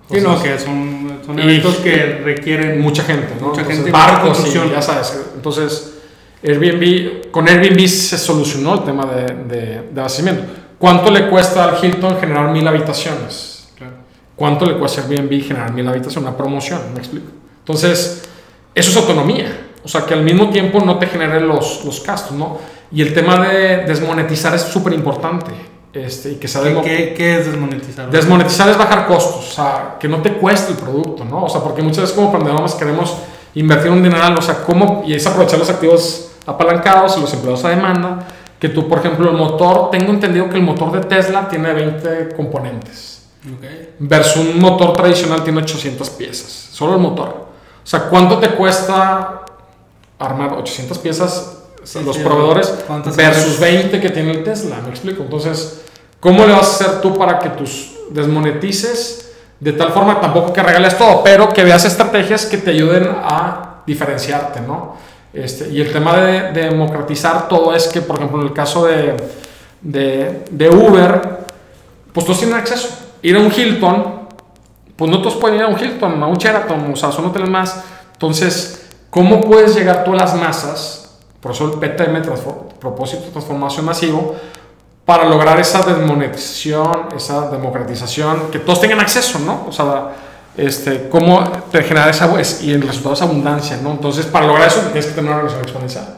[0.09, 0.33] ¿no?
[0.33, 3.49] no, que son, son eventos que requieren mucha gente, ¿no?
[3.49, 5.25] Mucha gente barcos y ya sabes.
[5.35, 5.96] Entonces,
[6.43, 10.43] Airbnb, con Airbnb se solucionó el tema de, de, de abastecimiento.
[10.77, 13.69] ¿Cuánto le cuesta al Hilton generar mil habitaciones?
[14.35, 16.29] ¿Cuánto le cuesta a Airbnb generar mil habitaciones?
[16.29, 17.27] Una promoción, me explico.
[17.59, 18.23] Entonces,
[18.75, 19.69] eso es autonomía.
[19.83, 22.59] O sea, que al mismo tiempo no te genere los, los gastos, ¿no?
[22.91, 25.51] Y el tema de desmonetizar es súper importante.
[25.93, 28.11] Este, y que ¿Qué, ¿Qué, es desmonetizar?
[28.11, 31.45] Desmonetizar es bajar costos, o sea, que no te cueste el producto, ¿no?
[31.45, 33.17] O sea, porque muchas veces como emprendedores queremos
[33.55, 37.69] invertir un dineral, o sea, cómo, y es aprovechar los activos apalancados, los empleados a
[37.69, 38.27] demanda,
[38.59, 42.29] que tú, por ejemplo, el motor, tengo entendido que el motor de Tesla tiene 20
[42.35, 43.93] componentes, okay.
[43.99, 47.47] versus un motor tradicional tiene 800 piezas, solo el motor.
[47.83, 49.43] O sea, ¿cuánto te cuesta
[50.17, 51.57] armar 800 piezas
[52.03, 52.73] los proveedores
[53.15, 54.77] versus 20 que tiene el Tesla?
[54.81, 55.23] ¿Me explico?
[55.23, 55.83] Entonces,
[56.19, 59.27] ¿cómo le vas a hacer tú para que tus desmonetices
[59.59, 63.81] de tal forma tampoco que regales todo, pero que veas estrategias que te ayuden a
[63.85, 64.95] diferenciarte, ¿no?
[65.37, 69.15] Este, y el tema de, democratizar todo es que, por ejemplo, en el caso de,
[69.81, 71.45] de, Uber,
[72.11, 72.89] pues todos tienen acceso.
[73.21, 74.27] Ir a un Hilton,
[74.95, 77.49] pues no todos pueden ir a un Hilton, a un Sheraton, o sea, son hoteles
[77.49, 77.83] más.
[78.13, 81.19] Entonces, ¿cómo puedes llegar tú a las masas?
[81.39, 82.23] Por eso el PTM,
[82.79, 84.35] propósito de transformación masivo,
[85.05, 89.65] para lograr esa desmonetización, esa democratización, que todos tengan acceso, ¿no?
[89.67, 90.15] O sea,
[90.57, 92.29] este, cómo te genera esa,
[92.61, 93.91] y el resultado es abundancia, ¿no?
[93.91, 96.17] Entonces, para lograr eso tienes que tener una relación exponencial.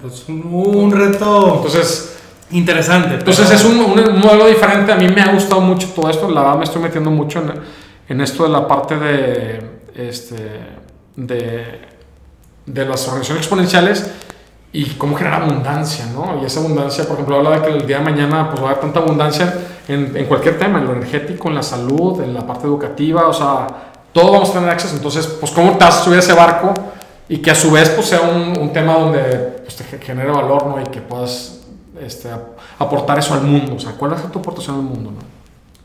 [0.00, 2.16] Pues un, reto entonces,
[2.50, 3.16] interesante.
[3.16, 4.90] Entonces es un, un, modelo diferente.
[4.90, 6.30] A mí me ha gustado mucho todo esto.
[6.30, 7.52] La verdad me estoy metiendo mucho en,
[8.08, 9.60] en esto de la parte de,
[9.94, 10.36] este,
[11.16, 11.80] de,
[12.64, 14.10] de las organizaciones exponenciales
[14.72, 16.40] y cómo generar abundancia, ¿no?
[16.42, 18.70] Y esa abundancia, por ejemplo, habla de que el día de mañana pues, va a
[18.70, 19.54] haber tanta abundancia
[19.88, 23.32] en, en, cualquier tema, en lo energético, en la salud, en la parte educativa, o
[23.32, 23.66] sea,
[24.12, 24.96] todo vamos a tener acceso.
[24.96, 26.74] Entonces, pues, ¿cómo te vas a subir a ese barco
[27.28, 29.20] y que a su vez pues, sea un, un tema donde
[29.62, 30.80] pues, te genere valor, ¿no?
[30.80, 31.56] Y que puedas
[32.00, 32.30] este,
[32.78, 35.18] aportar eso al mundo, o sea, ¿cuál es tu aportación al mundo, ¿no?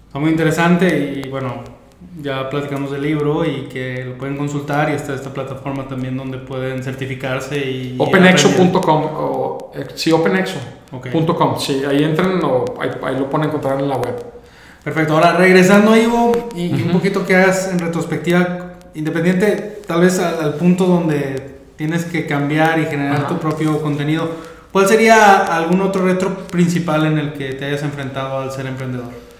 [0.08, 1.64] Está muy interesante y bueno,
[2.22, 6.38] ya platicamos del libro y que lo pueden consultar y está esta plataforma también donde
[6.38, 7.96] pueden certificarse y...
[7.98, 14.16] Openexo.com o sí, openexo.com, sí, ahí entran o ahí, lo pueden encontrar en la web.
[14.84, 20.56] Perfecto, ahora regresando Ivo y, un poquito que hagas en retrospectiva, independiente tal vez al,
[20.56, 24.30] punto donde tienes que cambiar y generar tu propio contenido,
[24.72, 29.31] ¿cuál sería algún otro reto principal en el que te hayas enfrentado al ser emprendedor?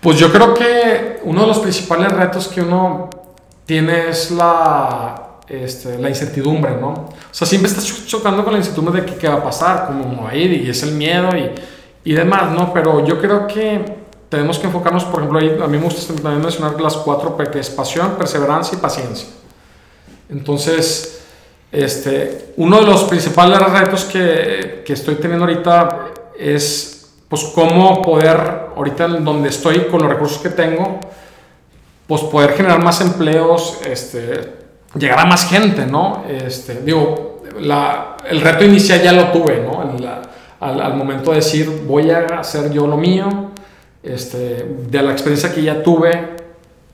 [0.00, 3.10] Pues yo creo que uno de los principales retos que uno
[3.66, 6.88] tiene es la, este, la incertidumbre, ¿no?
[6.90, 10.30] O sea, siempre estás chocando con la incertidumbre de qué, va a pasar, cómo va
[10.30, 11.50] a ir, y es el miedo y,
[12.10, 12.72] y demás, ¿no?
[12.72, 16.42] Pero yo creo que tenemos que enfocarnos, por ejemplo, ahí, a mí me gusta también
[16.42, 19.28] mencionar las cuatro P, que es pasión, perseverancia y paciencia.
[20.28, 21.22] Entonces,
[21.72, 26.08] este, uno de los principales retos que, que estoy teniendo ahorita
[26.38, 26.97] es
[27.28, 30.98] pues cómo poder, ahorita donde estoy con los recursos que tengo,
[32.06, 34.54] pues poder generar más empleos, este,
[34.94, 36.24] llegar a más gente, ¿no?
[36.26, 39.82] Este, digo, la, el reto inicial ya lo tuve, ¿no?
[40.60, 43.50] al, al, momento de decir, voy a hacer yo lo mío,
[44.02, 46.36] este, de la experiencia que ya tuve,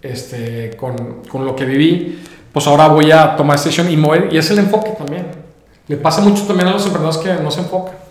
[0.02, 4.38] este, con, con lo que viví, pues ahora voy a tomar decisión y mover, y
[4.38, 5.26] es el enfoque también.
[5.86, 8.03] Le pasa mucho también a los emprendedores que no se enfocan.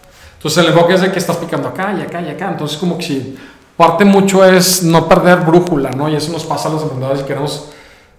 [0.44, 2.50] Entonces el enfoque es de que estás picando acá y acá y acá.
[2.52, 3.38] Entonces como que si
[3.78, 6.10] parte mucho es no perder brújula, ¿no?
[6.10, 7.70] Y eso nos pasa a los emprendedores y queremos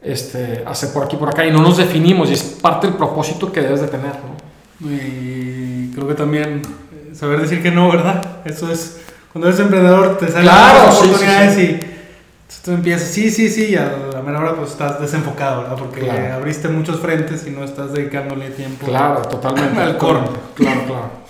[0.00, 3.52] este, hacer por aquí por acá y no nos definimos y es parte del propósito
[3.52, 4.90] que debes de tener, ¿no?
[4.90, 6.62] Y creo que también
[7.12, 8.24] saber decir que no, ¿verdad?
[8.46, 11.80] Eso es, cuando eres emprendedor te salen las oportunidades y
[12.64, 15.76] tú empiezas, sí, sí, sí, y a la mera hora pues estás desenfocado, ¿verdad?
[15.76, 18.86] Porque abriste muchos frentes y no estás dedicándole tiempo.
[18.86, 19.78] Claro, totalmente.
[19.82, 20.32] Al corto.
[20.54, 21.23] Claro, claro.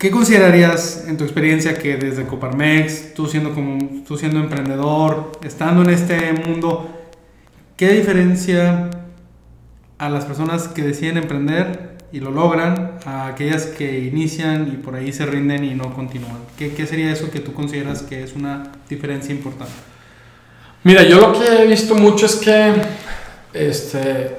[0.00, 5.82] ¿Qué considerarías en tu experiencia que desde Coparmex, tú siendo, como, tú siendo emprendedor, estando
[5.82, 6.88] en este mundo,
[7.76, 8.88] qué diferencia
[9.98, 14.94] a las personas que deciden emprender y lo logran a aquellas que inician y por
[14.94, 16.38] ahí se rinden y no continúan?
[16.56, 19.74] ¿Qué, qué sería eso que tú consideras que es una diferencia importante?
[20.82, 22.72] Mira, yo lo que he visto mucho es que
[23.52, 24.34] este,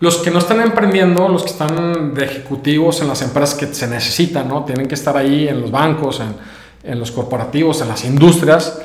[0.00, 3.86] los que no están emprendiendo, los que están de ejecutivos en las empresas que se
[3.86, 4.64] necesitan, ¿no?
[4.64, 6.34] Tienen que estar ahí en los bancos, en,
[6.90, 8.80] en los corporativos, en las industrias.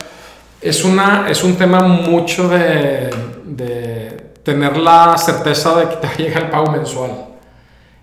[0.62, 3.10] Es, una, es un tema mucho de,
[3.45, 7.12] de tener la certeza de que te llega el pago mensual.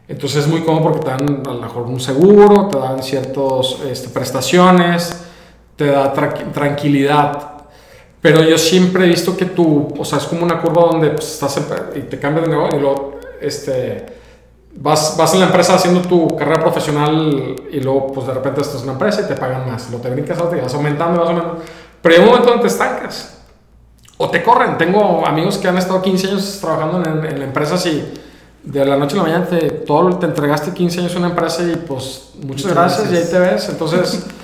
[0.09, 3.77] Entonces es muy cómodo porque te dan a lo mejor un seguro, te dan ciertas
[3.91, 5.25] este, prestaciones,
[5.77, 7.52] te da tranquilidad
[8.23, 11.33] pero yo siempre he visto que tú, o sea, es como una curva donde pues,
[11.33, 11.61] estás
[11.97, 14.07] y te cambias de negocio y luego este,
[14.77, 18.77] vas, vas en la empresa haciendo tu carrera profesional y luego pues de repente estás
[18.77, 19.91] en una empresa y te pagan más.
[19.91, 21.63] Lo te brincas, te vas aumentando, vas aumentando.
[22.01, 23.39] Pero hay un momento donde te estancas.
[24.19, 24.79] O te corren.
[24.79, 28.21] Tengo amigos que han estado 15 años trabajando en, en la empresa y
[28.63, 31.65] de la noche a la mañana te, todo, te entregaste 15 años en una empresa
[31.65, 33.69] y pues muchas, gracias, y ahí te ves.
[33.69, 34.25] Entonces...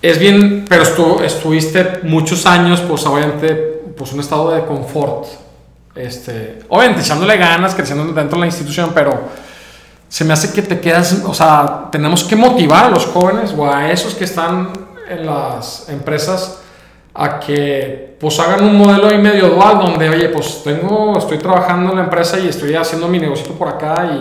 [0.00, 0.84] es bien, pero
[1.22, 3.54] estuviste muchos años, pues obviamente,
[3.96, 5.26] pues un estado de confort.
[5.94, 9.20] Este, obviamente echándole ganas, creciendo dentro de la institución, pero
[10.08, 13.70] se me hace que te quedas, o sea, tenemos que motivar a los jóvenes o
[13.70, 14.72] a esos que están
[15.08, 16.60] en las empresas
[17.14, 21.90] a que pues hagan un modelo ahí medio dual donde, oye, pues tengo, estoy trabajando
[21.90, 24.20] en la empresa y estoy haciendo mi negocio por acá y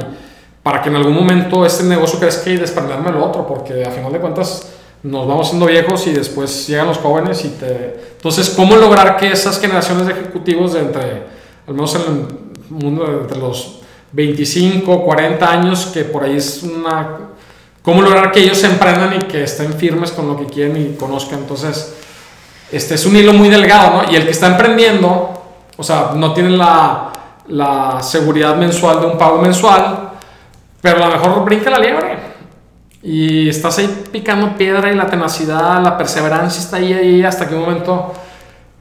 [0.63, 4.12] para que en algún momento este negocio crezca y desprenderme del otro, porque a final
[4.12, 4.77] de cuentas
[5.08, 8.00] nos vamos siendo viejos y después llegan los jóvenes y te...
[8.17, 11.24] Entonces, ¿cómo lograr que esas generaciones de ejecutivos de entre,
[11.67, 12.28] al menos en el
[12.70, 13.80] mundo de entre los
[14.12, 17.20] 25, 40 años, que por ahí es una...
[17.82, 21.39] ¿Cómo lograr que ellos emprendan y que estén firmes con lo que quieren y conozcan?
[21.39, 21.96] Entonces,
[22.70, 24.12] este es un hilo muy delgado, ¿no?
[24.12, 25.41] Y el que está emprendiendo,
[25.78, 27.13] o sea, no tiene la,
[27.48, 30.10] la seguridad mensual de un pago mensual,
[30.82, 32.27] pero a lo mejor brinca la liebre
[33.10, 37.56] y estás ahí picando piedra y la tenacidad, la perseverancia está ahí, ahí hasta que
[37.56, 38.12] un momento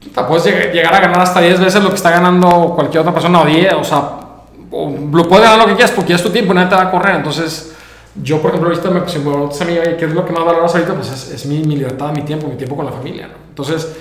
[0.01, 3.41] te puedes llegar a ganar hasta 10 veces lo que está ganando cualquier otra persona
[3.41, 4.01] o 10, o sea,
[4.69, 7.15] lo puedes ganar lo que quieras porque es tu tiempo nadie te va a correr.
[7.15, 7.73] Entonces,
[8.21, 10.93] yo, por ejemplo, ahorita me pues, a mí, ¿qué es lo que más valoras ahorita?
[10.93, 13.35] Pues es, es mi, mi, libertad, mi tiempo, mi tiempo con la familia, ¿no?
[13.47, 13.95] Entonces,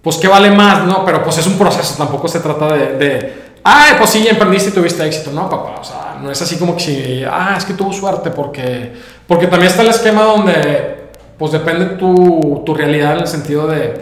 [0.00, 1.04] pues, ¿qué vale más, no?
[1.04, 4.72] Pero pues es un proceso, tampoco se trata de, de ah, pues sí, emprendiste y
[4.72, 5.30] tuviste éxito.
[5.30, 8.30] No, papá, o sea, no es así como que si, ah, es que tuvo suerte,
[8.30, 8.92] porque,
[9.26, 14.00] porque también está el esquema donde, pues depende tu, tu realidad en el sentido de,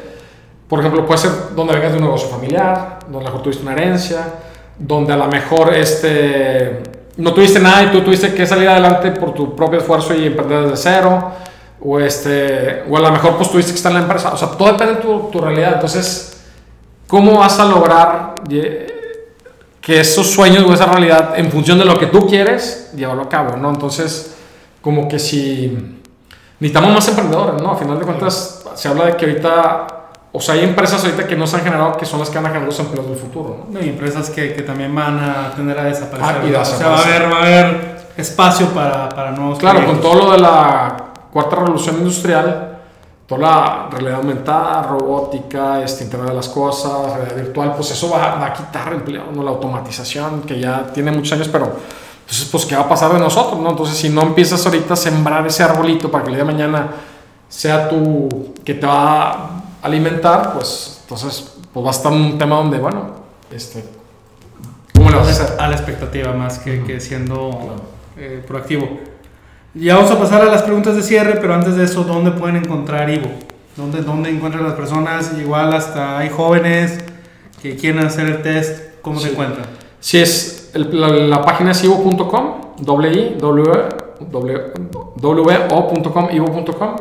[0.68, 3.62] por ejemplo, puede ser donde vengas de un negocio familiar, donde a lo mejor tuviste
[3.62, 4.18] una herencia,
[4.78, 6.82] donde a lo mejor este,
[7.16, 10.62] no tuviste nada y tú tuviste que salir adelante por tu propio esfuerzo y emprender
[10.68, 11.32] desde cero,
[11.80, 14.48] o, este, o a lo mejor pues tuviste que estar en la empresa, o sea,
[14.48, 15.74] todo depende de tu, tu realidad.
[15.74, 16.40] Entonces,
[17.06, 18.34] ¿cómo vas a lograr
[19.86, 23.28] que esos sueños o esa realidad, en función de lo que tú quieres, llevarlo a
[23.28, 23.70] cabo, ¿no?
[23.70, 24.34] Entonces,
[24.82, 26.02] como que si
[26.58, 27.70] necesitamos más emprendedores, ¿no?
[27.70, 29.86] A final de cuentas, se habla de que ahorita,
[30.32, 32.46] o sea, hay empresas ahorita que no se han generado, que son las que van
[32.46, 33.78] a generar los empleos del futuro, ¿no?
[33.78, 36.56] Hay empresas que, que también van a tender a desaparecer.
[36.56, 40.00] Ah, o sea, va a haber, va a haber espacio para, para nuevos Claro, con
[40.00, 40.96] todo lo de la
[41.32, 42.75] cuarta revolución industrial,
[43.26, 48.44] toda la realidad aumentada, robótica, este, Internet de las cosas, realidad virtual, pues eso va,
[48.44, 49.42] a quitar empleo, ¿no?
[49.42, 51.72] La automatización, que ya tiene muchos años, pero
[52.26, 53.70] entonces, pues, ¿qué va a pasar de nosotros, no?
[53.70, 56.88] Entonces, si no empiezas ahorita a sembrar ese arbolito para que el día de mañana
[57.48, 62.56] sea tu, que te va a alimentar, pues, entonces, pues va a estar un tema
[62.56, 63.10] donde, bueno,
[63.50, 63.84] este,
[64.94, 65.60] ¿cómo le vas a hacer?
[65.60, 67.76] A la expectativa más que, que siendo
[68.16, 68.88] eh, proactivo.
[69.78, 72.56] Ya vamos a pasar a las preguntas de cierre, pero antes de eso, ¿dónde pueden
[72.56, 73.28] encontrar Ivo?
[73.76, 75.34] ¿Dónde, dónde encuentran las personas?
[75.38, 76.98] Igual hasta hay jóvenes
[77.60, 79.66] que quieren hacer el test, ¿cómo se encuentran?
[80.00, 83.36] Sí, es la, página es ivo.com, w
[85.20, 86.96] o.com, ivo.com.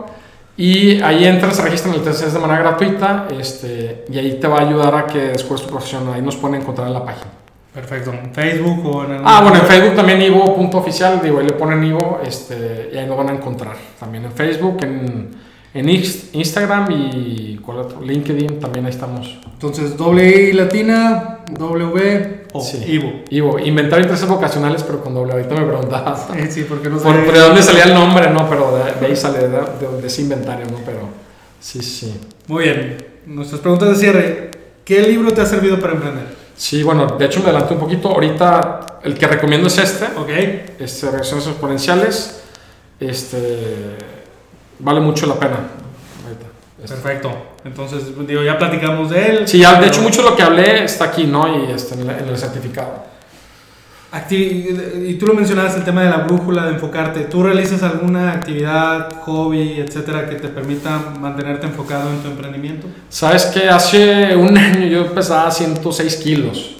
[0.57, 4.61] Y ahí entras, registran el test de manera gratuita este, y ahí te va a
[4.67, 7.44] ayudar a que después tu profesión, ahí nos pueden encontrar en la página.
[7.75, 8.13] Perfecto.
[8.13, 9.21] ¿En Facebook o en el...
[9.25, 13.17] Ah, bueno, en Facebook también Ivo.oficial, digo, ahí le ponen Ivo este, y ahí nos
[13.17, 13.75] van a encontrar.
[13.99, 15.29] También en Facebook, en,
[15.73, 18.01] en Instagram y ¿cuál otro?
[18.01, 19.37] LinkedIn, también ahí estamos.
[19.51, 22.81] Entonces, doble I latina, W o Sí.
[22.87, 23.11] Ivo.
[23.29, 23.59] Ivo.
[23.59, 25.33] Inventario de intereses vocacionales, pero con doble.
[25.33, 26.27] Ahorita me preguntabas.
[26.37, 27.03] Eh, sí, porque no sé.
[27.03, 28.29] Por, ¿De dónde salía el nombre?
[28.29, 30.77] No, pero de, de ahí sale, de, de- de ese inventario, ¿no?
[30.85, 30.99] Pero
[31.59, 32.17] sí, sí.
[32.47, 32.97] Muy bien.
[33.25, 34.51] Nuestras preguntas de cierre.
[34.85, 36.34] ¿Qué libro te ha servido para emprender?
[36.55, 38.09] Sí, bueno, de hecho me adelanté un poquito.
[38.09, 40.05] Ahorita el que recomiendo es este.
[40.17, 40.29] Ok.
[40.79, 42.41] este, reacciones exponenciales.
[42.99, 43.97] Este,
[44.79, 45.57] vale mucho la pena.
[46.23, 46.45] Ahorita.
[46.83, 46.95] Este.
[46.95, 47.31] Perfecto.
[47.65, 49.47] Entonces, digo, ya platicamos de él.
[49.47, 51.47] Sí, ya, de hecho mucho de lo que hablé está aquí, ¿no?
[51.47, 53.03] Y en, la- en el certificado.
[54.31, 57.21] Y tú lo mencionabas, el tema de la brújula, de enfocarte.
[57.21, 62.87] ¿Tú realizas alguna actividad, hobby, etcétera, que te permita mantenerte enfocado en tu emprendimiento?
[63.09, 66.77] Sabes que hace un año yo pesaba 106 kilos.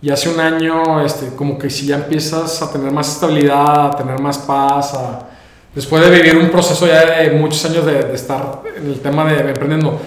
[0.00, 3.96] Y hace un año, este, como que si ya empiezas a tener más estabilidad, a
[3.96, 5.28] tener más paz, a-
[5.74, 9.24] después de vivir un proceso ya de muchos años de, de estar en el tema
[9.24, 10.00] de emprendiendo,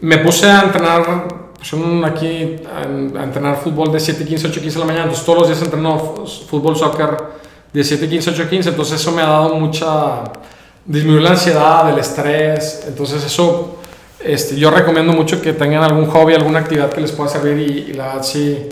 [0.00, 2.82] me puse a entrenar, pues aquí, a,
[3.22, 5.04] entrenar fútbol de 7, 15, 8, 15 de la mañana.
[5.04, 5.98] Entonces todos los días entreno
[6.48, 7.16] fútbol, soccer
[7.72, 8.68] de 7, 15, 8, 15.
[8.70, 10.24] Entonces eso me ha dado mucha,
[10.84, 12.84] disminuir la ansiedad, el estrés.
[12.88, 13.78] Entonces eso
[14.18, 17.90] este, yo recomiendo mucho que tengan algún hobby, alguna actividad que les pueda servir y,
[17.90, 18.68] y la verdad sí.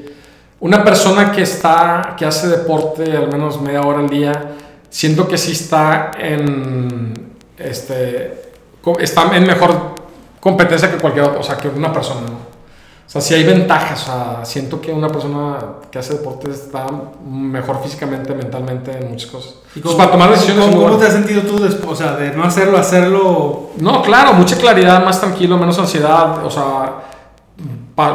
[0.59, 4.53] Una persona que está, que hace deporte al menos media hora al día,
[4.91, 7.15] siento que sí está en,
[7.57, 8.43] este,
[8.99, 9.95] está en mejor
[10.41, 12.50] competencia que cualquier otra, o sea, que una persona, ¿no?
[13.11, 15.59] O sea, sí hay ventajas, o sea, siento que una persona
[15.91, 16.87] que hace deporte está
[17.29, 19.55] mejor físicamente, mentalmente, en muchas cosas.
[19.75, 21.91] ¿Y Pues para tomar decisiones ¿Cómo, cómo te has sentido tú después?
[21.91, 23.71] O sea, de no hacerlo, hacerlo.
[23.79, 26.47] No, claro, mucha claridad, más tranquilo, menos ansiedad.
[26.47, 27.03] O sea,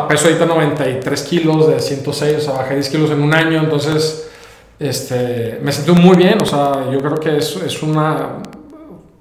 [0.08, 3.60] peso ahorita 93 kilos de 106, o sea, bajé 10 kilos en un año.
[3.60, 4.30] Entonces,
[4.80, 6.42] este, me siento muy bien.
[6.42, 8.38] O sea, yo creo que es, es, una,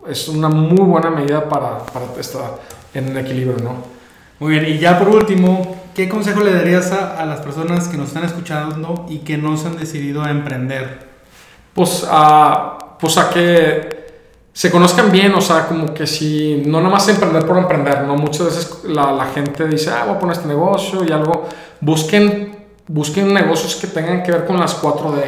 [0.09, 2.61] es una muy buena medida para, para estar
[2.95, 3.93] en equilibrio, ¿no?
[4.41, 7.97] Muy bien, y ya por último, ¿qué consejo le darías a, a las personas que
[7.97, 11.09] nos están escuchando y que no se han decidido a emprender?
[11.72, 13.95] Pues a, pues a que
[14.55, 18.14] se conozcan bien, o sea, como que si no nada más emprender por emprender, ¿no?
[18.14, 21.49] Muchas veces la, la gente dice, ah, voy a poner este negocio y algo.
[21.80, 22.57] Busquen,
[22.87, 25.24] busquen negocios que tengan que ver con las 4D.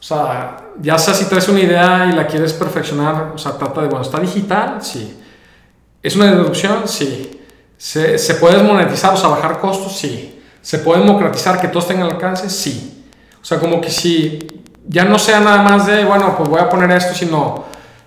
[0.00, 3.82] O sea, ya sea si traes una idea y la quieres perfeccionar, o sea, trata
[3.82, 4.78] de, bueno, ¿está digital?
[4.80, 5.20] Sí.
[6.02, 6.88] ¿Es una deducción?
[6.88, 7.33] Sí.
[7.84, 9.94] ¿Se, ¿Se puede monetizar, o sea, bajar costos?
[9.94, 10.40] Sí.
[10.62, 12.48] ¿Se puede democratizar, que todos tengan alcance?
[12.48, 13.04] Sí.
[13.42, 14.38] O sea, como que si
[14.88, 17.66] ya no sea nada más de, bueno, pues voy a poner esto, sino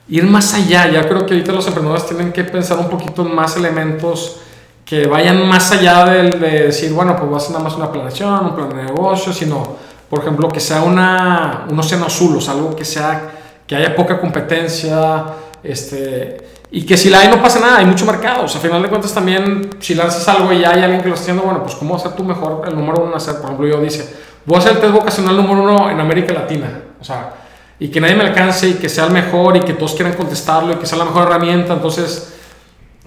[0.09, 0.89] ir más allá.
[0.89, 4.37] Ya creo que ahorita los emprendedores tienen que pensar un poquito en más elementos
[4.83, 7.91] que vayan más allá del de decir, bueno, pues voy a hacer nada más una
[7.91, 9.75] planeación, un plan de negocio, sino,
[10.09, 13.29] por ejemplo, que sea una, un océano azul, o algo que sea,
[13.67, 15.23] que haya poca competencia,
[15.61, 18.63] este, y que si la hay no pasa nada, hay mucho mercado, o sea, a
[18.63, 21.43] final de cuentas también, si lanzas algo y ya hay alguien que lo está haciendo,
[21.43, 24.15] bueno, pues cómo hacer tú mejor el número uno, hacer, por ejemplo, yo dice,
[24.45, 27.35] voy a hacer el test vocacional número uno en América Latina, o sea,
[27.79, 30.73] y que nadie me alcance y que sea el mejor y que todos quieran contestarlo
[30.73, 32.33] y que sea la mejor herramienta, entonces...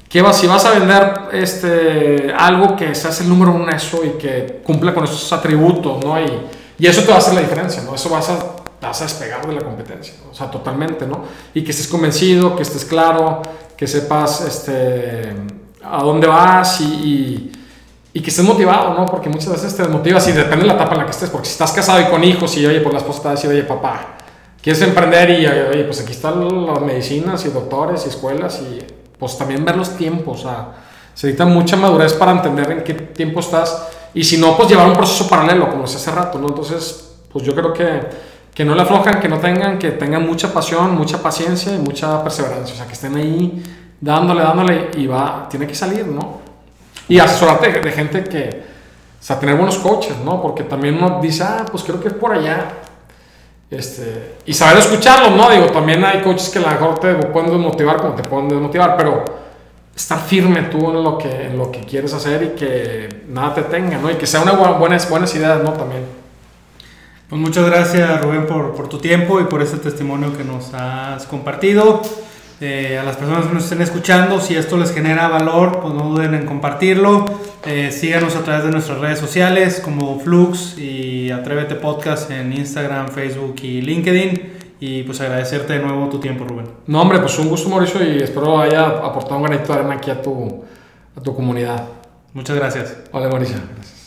[0.08, 0.38] ¿Qué vas?
[0.38, 4.61] Si vas a vender este, algo que seas el número uno en eso y que
[4.64, 6.20] cumpla con esos atributos, ¿no?
[6.20, 6.26] Y,
[6.80, 7.94] y eso te va a hacer la diferencia, ¿no?
[7.94, 11.24] Eso vas a, te vas a despegar de la competencia, o sea, totalmente, ¿no?
[11.53, 13.43] Y que estés convencido, que estés claro,
[13.76, 15.35] que sepas este,
[15.85, 17.53] a dónde vas y, y,
[18.14, 19.07] y que estés motivado, ¿no?
[19.07, 21.47] Porque muchas veces te desmotivas y depende de la etapa en la que estés, porque
[21.47, 24.16] si estás casado y con hijos y, oye, por la esposa te oye, papá,
[24.62, 28.78] quieres emprender y, oye, pues aquí están las medicinas y doctores y escuelas y
[29.18, 30.72] pues también ver los tiempos, o sea,
[31.12, 34.89] se necesita mucha madurez para entender en qué tiempo estás y si no, pues llevar
[34.89, 36.49] un proceso paralelo, como se hace rato, ¿no?
[36.49, 38.01] Entonces, pues yo creo que,
[38.61, 42.22] que no le aflojan, que no tengan, que tengan mucha pasión, mucha paciencia y mucha
[42.22, 43.62] perseverancia, o sea, que estén ahí
[43.98, 46.40] dándole, dándole y va, tiene que salir, ¿no?
[47.08, 48.62] Y asesorarte de, gente que,
[49.18, 50.42] o sea, tener buenos coaches, ¿no?
[50.42, 52.66] Porque también uno dice, ah, pues creo que es por allá,
[53.70, 55.48] este, y saber escucharlos, ¿no?
[55.48, 58.94] Digo, también hay coaches que a lo mejor te pueden desmotivar como te pueden desmotivar,
[58.94, 59.24] pero
[59.96, 63.62] estar firme tú en lo que, en lo que quieres hacer y que nada te
[63.62, 64.11] tenga, ¿no?
[64.11, 65.72] Y que sea una bu- buenas, buenas ideas, ¿no?
[65.72, 66.20] También.
[67.31, 71.26] Pues muchas gracias Rubén por, por tu tiempo y por este testimonio que nos has
[71.26, 72.03] compartido.
[72.61, 76.11] Eh, a las personas que nos estén escuchando, si esto les genera valor, pues no
[76.11, 77.24] duden en compartirlo.
[77.64, 83.09] Eh, síganos a través de nuestras redes sociales como Flux y Atrévete Podcast en Instagram,
[83.09, 84.59] Facebook y LinkedIn.
[84.81, 86.66] Y pues agradecerte de nuevo tu tiempo, Rubén.
[86.89, 90.11] No, hombre, pues un gusto, Mauricio, y espero haya aportado un granito de arena aquí
[90.11, 90.64] a tu,
[91.16, 91.87] a tu comunidad.
[92.35, 92.97] Muchas gracias.
[93.12, 93.57] Vale, Mauricio.
[93.76, 93.99] Gracias.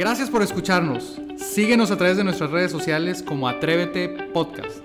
[0.00, 1.20] Gracias por escucharnos.
[1.36, 4.78] Síguenos a través de nuestras redes sociales como Atrévete Podcast.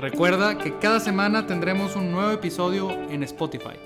[0.00, 3.76] Recuerda que cada semana tendremos un nuevo episodio en Spotify.